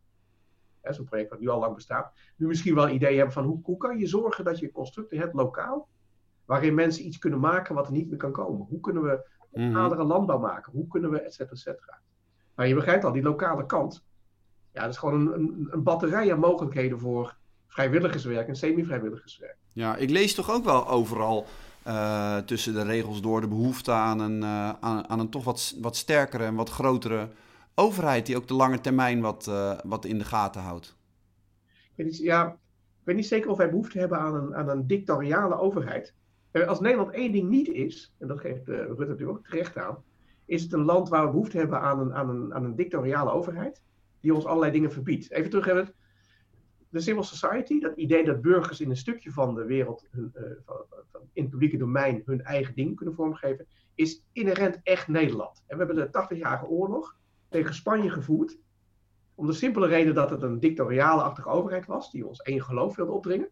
[0.82, 2.12] Zo'n project wat nu al lang bestaat.
[2.36, 5.18] Nu misschien wel een idee hebben van hoe, hoe kan je zorgen dat je constructen
[5.18, 5.88] hebt lokaal,
[6.52, 8.66] waarin mensen iets kunnen maken wat er niet meer kan komen.
[8.68, 10.02] Hoe kunnen we mm -hmm.
[10.02, 10.72] landbouw maken?
[10.72, 11.98] Hoe kunnen we, et cetera, et cetera.
[12.54, 14.04] Maar je begrijpt al, die lokale kant,
[14.72, 17.36] ja, dat is gewoon een, een, een batterij aan mogelijkheden voor
[17.66, 19.56] vrijwilligerswerk en semi-vrijwilligerswerk.
[19.72, 21.46] Ja, ik lees toch ook wel overal
[21.86, 25.76] uh, tussen de regels door de behoefte aan een, uh, aan, aan, een toch wat,
[25.80, 27.28] wat sterkere en wat grotere
[27.74, 30.96] overheid die ook de lange termijn wat, uh, wat in de gaten houdt.
[31.64, 32.46] Ik weet niet, ja,
[33.00, 36.14] ik weet niet zeker of wij behoefte hebben aan een, aan een dictatoriale overheid.
[36.66, 40.04] Als Nederland één ding niet is, en dat geeft Rutte natuurlijk ook terecht aan,
[40.44, 43.30] is het een land waar we behoefte hebben aan een, aan een, aan een dictatoriale
[43.30, 43.82] overheid
[44.20, 45.30] die ons allerlei dingen verbiedt.
[45.30, 45.94] Even terug hebben
[46.92, 50.42] de civil society, dat idee dat burgers in een stukje van de wereld, hun, uh,
[50.64, 50.76] van,
[51.10, 55.64] van, in het publieke domein, hun eigen ding kunnen vormgeven, is inherent echt Nederland.
[55.66, 57.16] En we hebben de 80-jarige oorlog
[57.48, 58.58] tegen Spanje gevoerd,
[59.34, 63.12] om de simpele reden dat het een dictatoriale-achtige overheid was, die ons één geloof wilde
[63.12, 63.48] opdringen.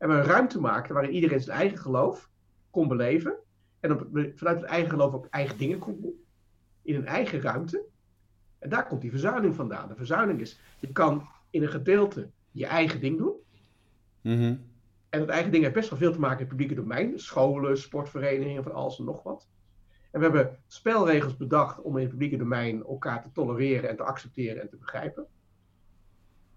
[0.00, 2.30] En we een ruimte maakten waarin iedereen zijn eigen geloof
[2.70, 3.34] kon beleven.
[3.80, 6.24] En op, vanuit het eigen geloof ook eigen dingen kon doen.
[6.82, 7.84] In een eigen ruimte.
[8.58, 9.88] En daar komt die verzuiling vandaan.
[9.88, 13.32] De verzuiling is, je kan in een gedeelte je eigen ding doen.
[14.20, 14.56] Mhm.
[15.08, 17.18] En het eigen ding heeft best wel veel te maken met het publieke domein.
[17.18, 19.48] Scholen, sportverenigingen, van alles en nog wat.
[20.10, 24.02] En we hebben spelregels bedacht om in het publieke domein elkaar te tolereren en te
[24.02, 25.26] accepteren en te begrijpen.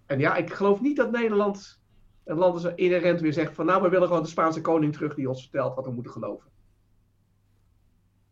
[0.05, 1.82] En ja, ik geloof niet dat Nederland
[2.23, 5.15] een land is inherent weer zegt van nou, we willen gewoon de Spaanse koning terug
[5.15, 6.51] die ons vertelt wat we moeten geloven.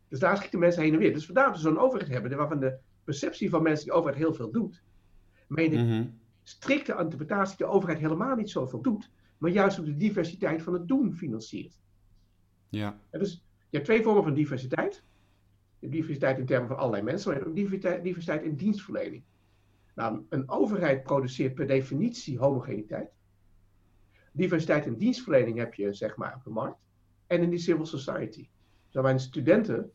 [0.08, 1.12] Dus daar schieten mensen heen en weer.
[1.12, 4.34] Dus vandaar dat we zo'n overheid hebben waarvan de perceptie van mensen die overheid heel
[4.34, 4.82] veel doet,
[5.46, 6.02] meen ik, mhm
[6.42, 10.88] strikte interpretatie de overheid helemaal niet zoveel doet, maar juist op de diversiteit van het
[10.88, 11.80] doen financiert.
[12.68, 12.98] Ja.
[13.10, 14.94] dus je hebt twee vormen van diversiteit.
[15.78, 18.56] Je hebt diversiteit in termen van allerlei mensen, maar je hebt ook diversiteit, diversiteit in
[18.56, 19.22] dienstverlening.
[19.94, 23.10] Nou, een overheid produceert per definitie homogeniteit.
[24.32, 26.78] Diversiteit in dienstverlening heb je zeg maar op de markt.
[27.26, 28.48] En in die civil society.
[28.90, 29.90] Dus mijn studenten,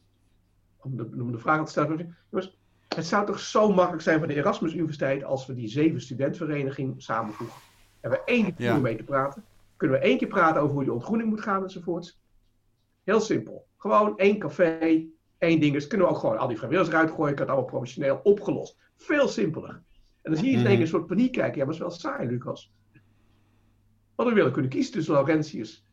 [0.78, 2.58] om de, om de vraag te stellen, jongens,
[2.88, 7.02] het zou toch zo makkelijk zijn voor de Erasmus Universiteit als we die zeven studentverenigingen
[7.02, 7.62] samenvoegen.
[8.00, 8.78] En we één keer ja.
[8.78, 9.44] mee te praten.
[9.78, 12.20] Kunnen we één keer praten over hoe die ontgroening moet gaan enzovoorts.
[13.04, 13.68] Heel simpel.
[13.78, 15.06] Gewoon één café,
[15.38, 15.74] één ding.
[15.74, 17.32] Dus kunnen we ook gewoon al die vrijwilligers eruit gooien.
[17.32, 18.78] Ik had het allemaal professioneel opgelost.
[18.96, 19.82] Veel simpeler.
[20.22, 21.58] En dan zie je in één keer een soort paniek kijken.
[21.58, 22.72] Ja, maar dat is wel saai, Lucas.
[24.18, 25.86] Want we willen kunnen kiezen tussen Laurentius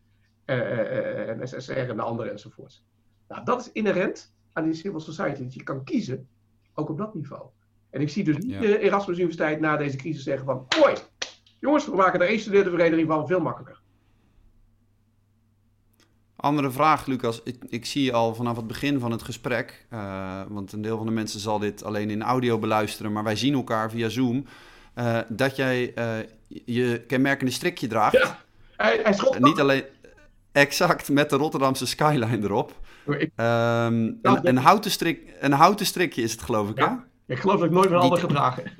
[0.45, 2.87] eh, eh, en SSR en de anderen enzovoorts.
[3.29, 5.43] Nou, dat is inherent aan die civil society.
[5.43, 6.29] Dat je kan kiezen
[6.75, 7.47] ook op dat niveau.
[7.91, 10.67] En ik zie dus niet de Erasmus Universiteit na deze crisis zeggen van...
[10.79, 10.95] Hoi,
[11.61, 13.83] jongens, we maken er één studentenvereniging van veel makkelijker.
[16.37, 17.43] Andere vraag, Lucas.
[17.43, 21.07] Ik, ik, zie al vanaf het begin van het gesprek, uh, want een deel van
[21.07, 24.45] de mensen zal dit alleen in audio beluisteren, maar wij zien elkaar via Zoom,
[24.95, 26.29] uh, dat jij uh,
[26.65, 28.13] je kenmerkende strikje draagt.
[28.13, 28.39] Ja,
[28.77, 29.85] hij, hij schopt Niet alleen
[30.53, 32.73] exact met de Rotterdamse skyline erop.
[33.07, 33.31] Ik...
[33.37, 33.47] Um,
[34.23, 37.05] een, een, houten strik, een houten strikje is het, geloof ik, ja.
[37.27, 38.73] Ik geloof dat ik nooit een ander gedragen.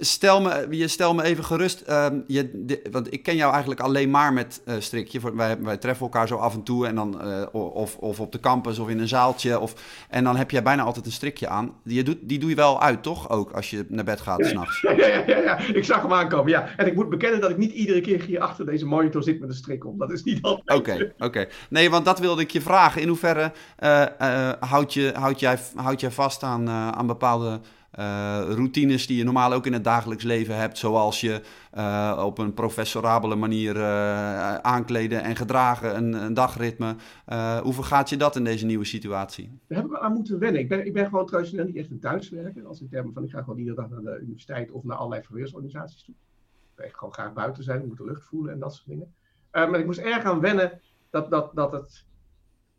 [0.00, 1.84] Stel me, je stel me even gerust.
[1.90, 5.36] Um, je, want ik ken jou eigenlijk alleen maar met uh, strikje.
[5.36, 6.86] Wij, wij treffen elkaar zo af en toe.
[6.86, 9.60] En dan, uh, of, of op de campus of in een zaaltje.
[9.60, 9.74] Of,
[10.08, 11.74] en dan heb jij bijna altijd een strikje aan.
[11.84, 13.30] Die, doet, die doe je wel uit, toch?
[13.30, 14.80] Ook als je naar bed gaat s'nachts.
[14.90, 16.50] Ja, ja, ja, ja, ik zag hem aankomen.
[16.50, 16.68] Ja.
[16.76, 19.48] En ik moet bekennen dat ik niet iedere keer hier achter deze monitor zit met
[19.48, 19.98] een strik om.
[19.98, 20.78] Dat is niet altijd.
[20.78, 21.46] Oké, oké.
[21.68, 23.02] Nee, want dat wilde ik je vragen.
[23.02, 24.04] In hoeverre uh,
[24.60, 27.60] houd, je, houd, jij, houd jij vast aan, aan bepaalde
[28.48, 31.40] routines die je normaal ook in het dagelijks leven hebt, zoals je
[32.18, 33.82] op een professorabele manier
[34.62, 36.96] aankleden en gedragen, een, een dagritme.
[37.62, 39.58] hoe vergaat je dat in deze nieuwe situatie?
[39.66, 40.60] Daar hebben we aan moeten wennen.
[40.60, 42.66] Ik ben, ik ben gewoon traditioneel niet echt een thuiswerker.
[42.66, 45.22] Als in termen van ik ga gewoon iedere dag naar de universiteit of naar allerlei
[45.22, 46.14] verweersorganisaties toe.
[46.14, 49.14] Ik wil gewoon graag buiten zijn, ik moet de lucht voelen en dat soort dingen.
[49.52, 50.80] maar ik moest erg aan wennen
[51.10, 52.04] dat, dat, dat het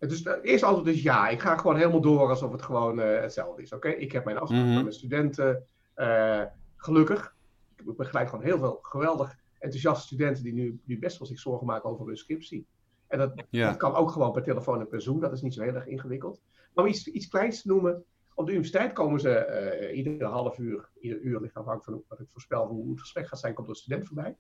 [0.10, 1.30] dus het eerste antwoord is ja.
[1.30, 3.74] Ik ga gewoon helemaal door alsof het gewoon uh, hetzelfde is.
[3.74, 4.74] Oké, ik heb mijn afspraak mhm.
[4.74, 5.66] met mijn studenten.
[5.96, 6.44] Uh,
[6.76, 7.36] gelukkig.
[7.76, 11.68] Ik begeleid gewoon heel veel geweldig enthousiaste studenten die nu, nu best wel zich zorgen
[11.68, 12.68] maken over hun scriptie.
[13.08, 15.20] En dat, dat, kan ook gewoon per telefoon en per Zoom.
[15.20, 16.42] Dat is niet zo heel erg ingewikkeld.
[16.74, 18.04] Maar om iets, iets kleins te noemen.
[18.34, 22.20] Op de universiteit komen ze uh, iedere half uur, ieder uur ligt afhankelijk van wat
[22.20, 24.38] ik voorspel hoe het gesprek gaat zijn, komt er een student voorbij.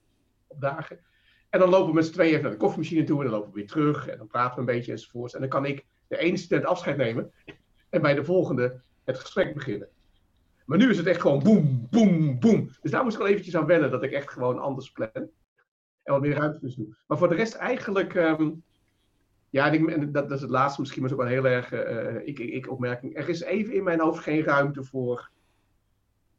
[0.47, 0.99] Op dagen.
[1.52, 3.52] En dan lopen we met z'n tweeën even naar de koffiemachine toe en dan lopen
[3.52, 5.34] we weer terug en dan praten we een beetje enzovoorts.
[5.34, 7.32] En dan kan ik de ene student afscheid nemen
[7.89, 9.88] en bij de volgende het gesprek beginnen.
[10.66, 12.70] Maar nu is het echt gewoon boem, boem, boem.
[12.82, 15.10] Dus daar moest ik wel eventjes aan wennen dat ik echt gewoon anders plan.
[15.14, 16.95] En wat meer ruimte dus doen.
[17.08, 18.52] Maar voor de rest eigenlijk, ehm,
[19.49, 22.39] ja, dat, dat, is het laatste misschien, maar is ook wel heel erg, uh, ik,
[22.39, 23.18] ik, opmerking.
[23.18, 25.30] Er is even in mijn hoofd geen ruimte voor,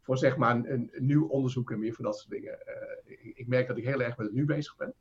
[0.03, 2.59] voor zeg maar een, een nieuw onderzoek en meer voor dat soort dingen.
[2.67, 4.95] Uh, ik, ik merk dat ik heel erg met het nu bezig ben.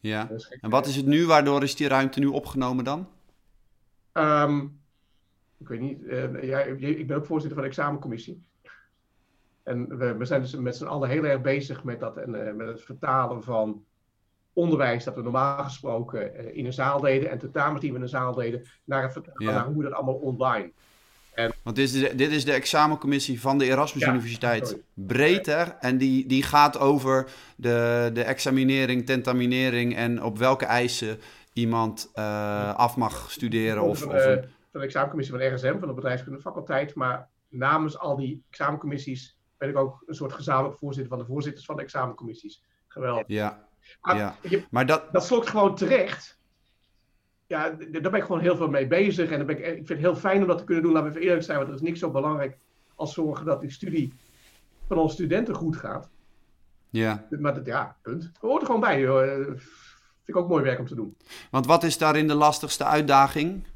[0.00, 0.30] Ja.
[0.60, 1.26] En wat is het nu?
[1.26, 3.08] Waardoor is die ruimte nu opgenomen dan?
[4.12, 4.80] Um,
[5.58, 5.98] ik weet niet.
[6.42, 8.42] Ja, ik ben ook voorzitter van de examencommissie.
[9.62, 12.52] En we, we zijn dus met z'n allen heel erg bezig met, dat, en, uh,
[12.52, 13.84] met het vertalen van
[14.52, 18.02] onderwijs dat we normaal gesproken uh, in een zaal deden en tentamens die we in
[18.02, 19.52] een zaal deden, naar het vertalen ja.
[19.52, 20.72] naar hoe dat allemaal online.
[21.34, 21.52] En...
[21.62, 25.76] Want dit is, de, dit is de examencommissie van de Erasmus Universiteit breedter.
[25.80, 31.20] En die, die gaat over de, de examinering, tentaminering en op welke eisen
[31.52, 33.82] iemand uh, af mag studeren.
[33.82, 34.40] Of, van, of een...
[34.70, 36.94] van de examencommissie van RSM, van de bedrijfskunde faculteit.
[36.94, 41.64] Maar namens al die examencommissies ben ik ook een soort gezamenlijk voorzitter van de voorzitters
[41.64, 42.62] van de examencommissies.
[42.88, 43.24] Geweldig.
[43.26, 43.66] Ja,
[44.00, 44.36] maar, ja.
[44.70, 45.12] maar dat...
[45.12, 46.40] dat slokt gewoon terecht
[47.52, 49.30] ja, daar ben ik gewoon heel veel mee bezig.
[49.30, 50.92] En ben ik, ik vind het heel fijn om dat te kunnen doen.
[50.92, 52.58] Laten we even eerlijk zijn, want er is niks zo belangrijk
[52.94, 54.12] als zorgen dat die studie
[54.88, 56.10] van onze studenten goed gaat.
[56.90, 57.26] Ja.
[57.30, 58.32] Maar dat, ja, punt.
[58.40, 59.00] We hoort er gewoon bij.
[59.00, 59.44] Joh.
[60.24, 61.16] Vind ik ook mooi werk om te doen.
[61.50, 63.66] Want wat is daarin de lastigste uitdaging?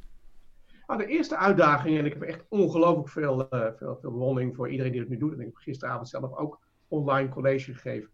[0.87, 4.69] Nou, de eerste uitdaging, en ik heb echt ongelooflijk veel, uh, veel, veel bewondering voor
[4.69, 5.33] iedereen die het nu doet.
[5.33, 8.09] En ik heb gisteravond zelf ook online college gegeven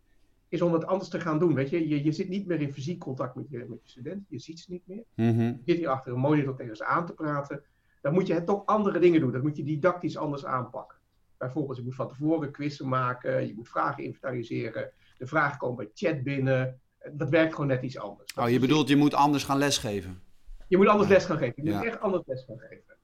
[0.53, 1.55] is om het anders te gaan doen.
[1.55, 1.89] Weet je?
[1.89, 4.61] je, je zit niet meer in fysiek contact met je, met je studenten, je ziet
[4.61, 5.05] ze niet meer.
[5.15, 5.41] Mhm.
[5.41, 7.63] Je zit hier achter een monitor tegen ze aan te praten.
[8.01, 9.33] Dan moet je het toch andere dingen doen.
[9.33, 10.99] Dan moet je didactisch anders aanpakken.
[11.39, 14.91] Bijvoorbeeld, je moet van tevoren quizzen maken, je moet vragen inventariseren.
[15.19, 16.81] De vragen komen bij chat binnen.
[17.13, 18.35] Dat werkt gewoon net iets anders.
[18.35, 20.21] Oh, je bedoelt, je moet anders gaan lesgeven?
[20.69, 21.65] Je moet anders les gaan geven.
[21.65, 22.97] Je moet echt anders les gaan geven.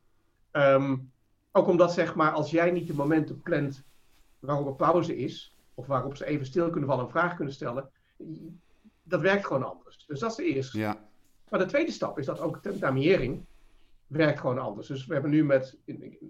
[0.50, 0.96] Ehm,
[1.52, 3.84] ook omdat, zeg maar, als jij niet de momenten plant
[4.38, 7.90] waarop er pauze is, of waarop ze even stil kunnen vallen en vragen kunnen stellen,
[9.02, 10.06] dat werkt gewoon anders.
[10.06, 10.78] Dus dat is de eerste.
[10.78, 10.96] Ja.
[11.48, 13.44] Maar de tweede stap is dat ook tentaminering
[14.06, 14.86] werkt gewoon anders.
[14.86, 15.78] Dus we hebben nu met,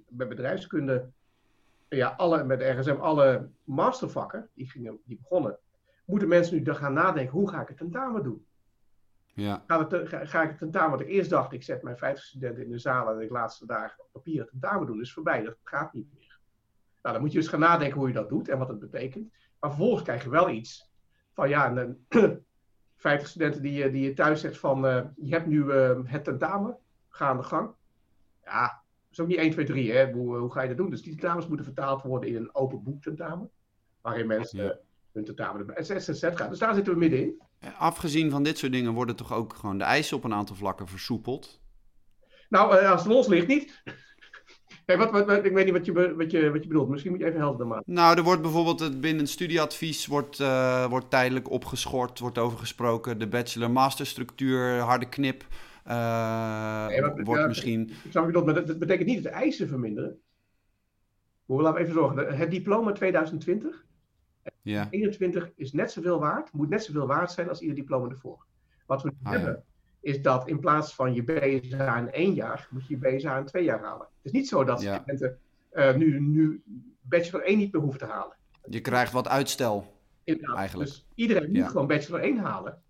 [0.08, 1.10] met bedrijfskunde,
[1.88, 5.58] ja, alle, met RSM, alle mastervakken, die, gingen, die begonnen,
[6.04, 8.46] moeten mensen nu dan gaan nadenken, hoe ga ik het tentamen doen?
[9.34, 9.64] Ja.
[9.66, 12.24] Ga, het, ga, ga, ik het tentamen, wat ik eerst dacht, ik zet mijn 50
[12.24, 15.42] studenten in de zaal en ik laatste dagen op papier het tentamen doen, is voorbij.
[15.42, 16.27] Dat gaat niet meer.
[17.02, 19.32] Nou, dan moet je dus gaan nadenken hoe je dat doet en wat het betekent.
[19.60, 20.90] Maar vervolgens krijg je wel iets
[21.32, 22.06] van ja, een,
[22.96, 26.24] 50 studenten die, je, die je thuis zegt van uh, je hebt nu uh, het
[26.24, 26.78] tentamen,
[27.08, 27.70] ga aan de gang.
[28.44, 30.12] Ja, dat is ook niet 1, 2, 3, hè?
[30.12, 30.90] Hoe, hoe ga je dat doen?
[30.90, 33.50] Dus die tentamens moeten vertaald worden in een open boek tentamen,
[34.00, 34.78] waarin mensen ja.
[35.12, 36.48] hun tentamen, et cetera.
[36.48, 37.42] Dus daar zitten we middenin.
[37.78, 40.88] Afgezien van dit soort dingen worden toch ook gewoon de eisen op een aantal vlakken
[40.88, 41.60] versoepeld?
[42.48, 43.82] Nou, als het los ligt niet.
[44.88, 46.88] Kijk, wat, wat, ik weet niet wat je, wat, je, wat je bedoelt.
[46.88, 47.92] Misschien moet je even helder maken.
[47.92, 52.58] Nou, er wordt bijvoorbeeld het binnen het studieadvies wordt, uh, wordt tijdelijk opgeschort, wordt over
[52.58, 53.18] gesproken.
[53.18, 55.44] De bachelor-master structuur, harde knip.
[55.86, 57.80] Uh, nee, maar, wordt ja, misschien.
[57.80, 60.18] Ik snap maar dat, dat, betekent niet dat de eisen verminderen.
[61.46, 62.36] Maar laten we even zorgen.
[62.36, 63.84] Het diploma 2020,
[64.62, 64.86] ja.
[64.90, 68.44] 21 is net zoveel waard, moet net zoveel waard zijn als ieder diploma ervoor.
[68.86, 69.64] Wat we ah, hebben,
[70.00, 73.44] is dat in plaats van je BSA in één jaar, moet je je BSA in
[73.44, 74.06] twee jaar halen.
[74.16, 75.38] Het is niet zo dat studenten
[75.72, 76.62] uh, nu, nu
[77.00, 78.36] bachelor 1 niet meer hoeven te halen.
[78.68, 79.96] Je krijgt wat uitstel.
[80.24, 80.88] Eigenlijk.
[80.88, 82.82] Dus iedereen moet gewoon bachelor 1 halen.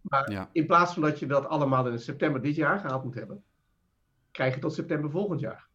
[0.00, 3.42] Maar in plaats van dat je dat allemaal in september dit jaar gehaald moet hebben,
[4.30, 5.68] krijg je tot september volgend jaar.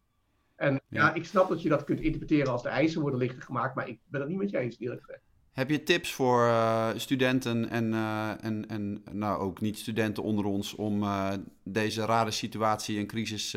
[0.56, 1.14] En ja.
[1.14, 4.00] ik snap dat je dat kunt interpreteren als de eisen worden lichter gemaakt, maar ik
[4.06, 5.22] ben het niet met je eens, eerlijk gezegd.
[5.52, 10.74] Heb je tips voor uh, studenten en, uh, en, en nou, ook niet-studenten onder ons
[10.74, 11.32] om uh,
[11.62, 13.56] deze rare situatie en crisis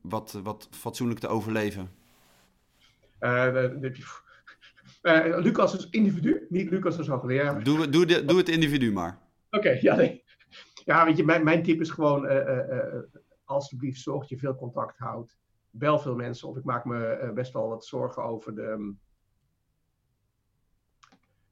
[0.00, 1.90] wat, wat fatsoenlijk te overleven?
[5.44, 7.64] Lucas is individu, niet Lucas als hoogleraar.
[7.64, 9.18] Doe, doe, de, doe het individu maar.
[9.50, 10.24] Oké, ja, nee.
[10.84, 12.28] Ja, weet je, mijn, mijn tip is gewoon,
[13.44, 15.36] alsjeblieft, zorg dat je veel contact houdt.
[15.70, 16.56] Bel veel mensen op.
[16.56, 18.94] Ik maak me best wel wat zorgen over de,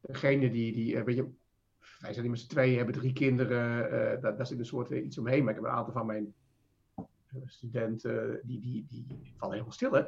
[0.00, 1.28] degene die, die weet je,
[2.00, 3.84] wij zijn z'n tweeën, hebben drie kinderen.
[3.84, 5.44] Uh, daar, daar, zit een soort iets omheen.
[5.44, 6.34] Maar ik heb een aantal van mijn
[7.46, 10.02] studenten, die, die, die, vallen helemaal stil, hè?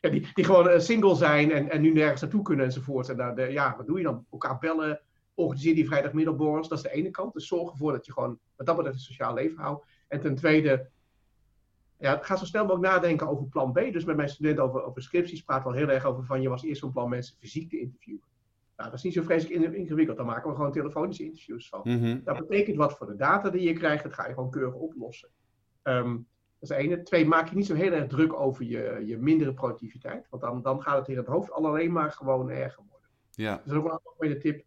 [0.10, 3.08] die, die gewoon single zijn en, en nu nergens naartoe kunnen enzovoort.
[3.08, 4.26] En daar, de, ja, wat doe je dan?
[4.30, 5.00] Elkaar bellen,
[5.34, 6.68] organiseer die vrijdagmiddagborrels.
[6.68, 7.32] Dat is de ene kant.
[7.32, 9.84] Dus zorg ervoor dat je gewoon wat dat betreft een sociaal leven houdt.
[10.08, 10.88] En ten tweede,
[11.98, 13.78] ja, ga zo snel mogelijk nadenken over plan B.
[13.92, 16.62] Dus met mijn studenten over, over scripties praat wel heel erg over van je was
[16.62, 18.28] eerst van plan mensen fysiek te interviewen.
[18.80, 20.16] Nou, dat is niet zo vreselijk ingewikkeld.
[20.16, 21.80] Daar maken we gewoon telefonische interviews van.
[21.84, 22.20] Mhm.
[22.24, 24.02] Dat betekent wat voor de data die je krijgt.
[24.02, 25.28] Dat ga je gewoon keurig oplossen.
[25.82, 26.26] Um,
[26.58, 27.02] dat is ene.
[27.02, 30.26] Twee, maak je niet zo heel erg druk over je, je mindere productiviteit.
[30.30, 33.08] Want dan, dan gaat het in het hoofd alleen maar gewoon erger worden.
[33.30, 33.54] Ja.
[33.54, 34.64] Dus dat is ook wel een algemene tip.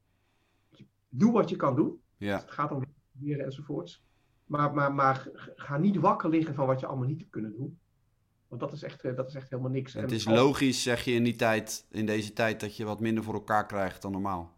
[1.10, 2.02] Doe wat je kan doen.
[2.18, 2.38] Ja.
[2.38, 2.84] het gaat om
[3.20, 4.04] leren enzovoorts.
[4.46, 7.80] Maar, maar, maar ga niet wakker liggen van wat je allemaal niet hebt kunnen doen.
[8.54, 9.94] Want dat is echt, eh, dat is echt helemaal niks.
[9.94, 13.24] Het is logisch, zeg je in, die tijd, in deze tijd, dat je wat minder
[13.24, 14.54] voor elkaar krijgt dan normaal.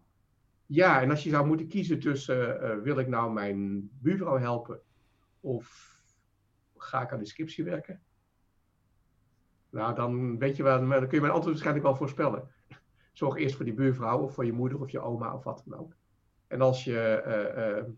[0.65, 4.79] Ja, en als je zou moeten kiezen tussen, uh, wil ik nou mijn buurvrouw helpen
[5.39, 5.95] of
[6.77, 8.01] ga ik aan de scriptie werken?
[9.69, 12.47] Nou, dan weet je wel, dan kun je mijn antwoord waarschijnlijk wel voorspellen.
[13.11, 15.79] Zorg eerst voor die buurvrouw of voor je moeder of je oma of wat dan
[15.79, 15.95] ook.
[16.47, 17.93] En als je uh, uh,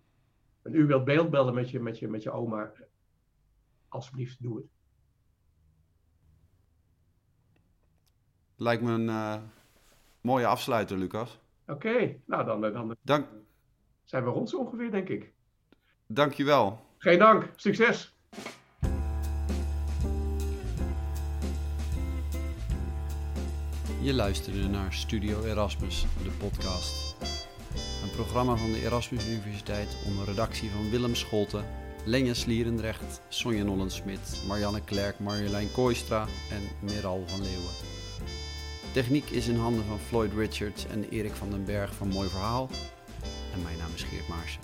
[0.62, 2.72] een uur wilt beeldbellen met je, met, je, met je oma,
[3.88, 4.77] alsjeblieft doe het.
[8.60, 9.36] Lijkt me een uh,
[10.22, 11.39] mooie afsluiter, Lucas.
[11.68, 12.22] Oké, okay.
[12.26, 13.28] nou dan, dan dank.
[14.03, 15.34] zijn we rond zo ongeveer, denk ik.
[16.08, 16.86] Dankjewel.
[16.97, 17.49] Geen dank.
[17.55, 18.16] Succes.
[24.01, 27.16] Je luisterde naar Studio Erasmus, de podcast.
[28.03, 31.66] Een programma van de Erasmus Universiteit onder redactie van Willem Scholten,
[32.05, 37.97] Lenja Slierendrecht, Sonja Nollensmit, Marianne Klerk, Marjolein Kooistra en Meral van Leeuwen.
[38.92, 42.70] Techniek is in handen van Floyd Richards en Erik van den Berg van Mooi Verhaal.
[43.54, 44.62] En mijn naam is Geert Maarsen.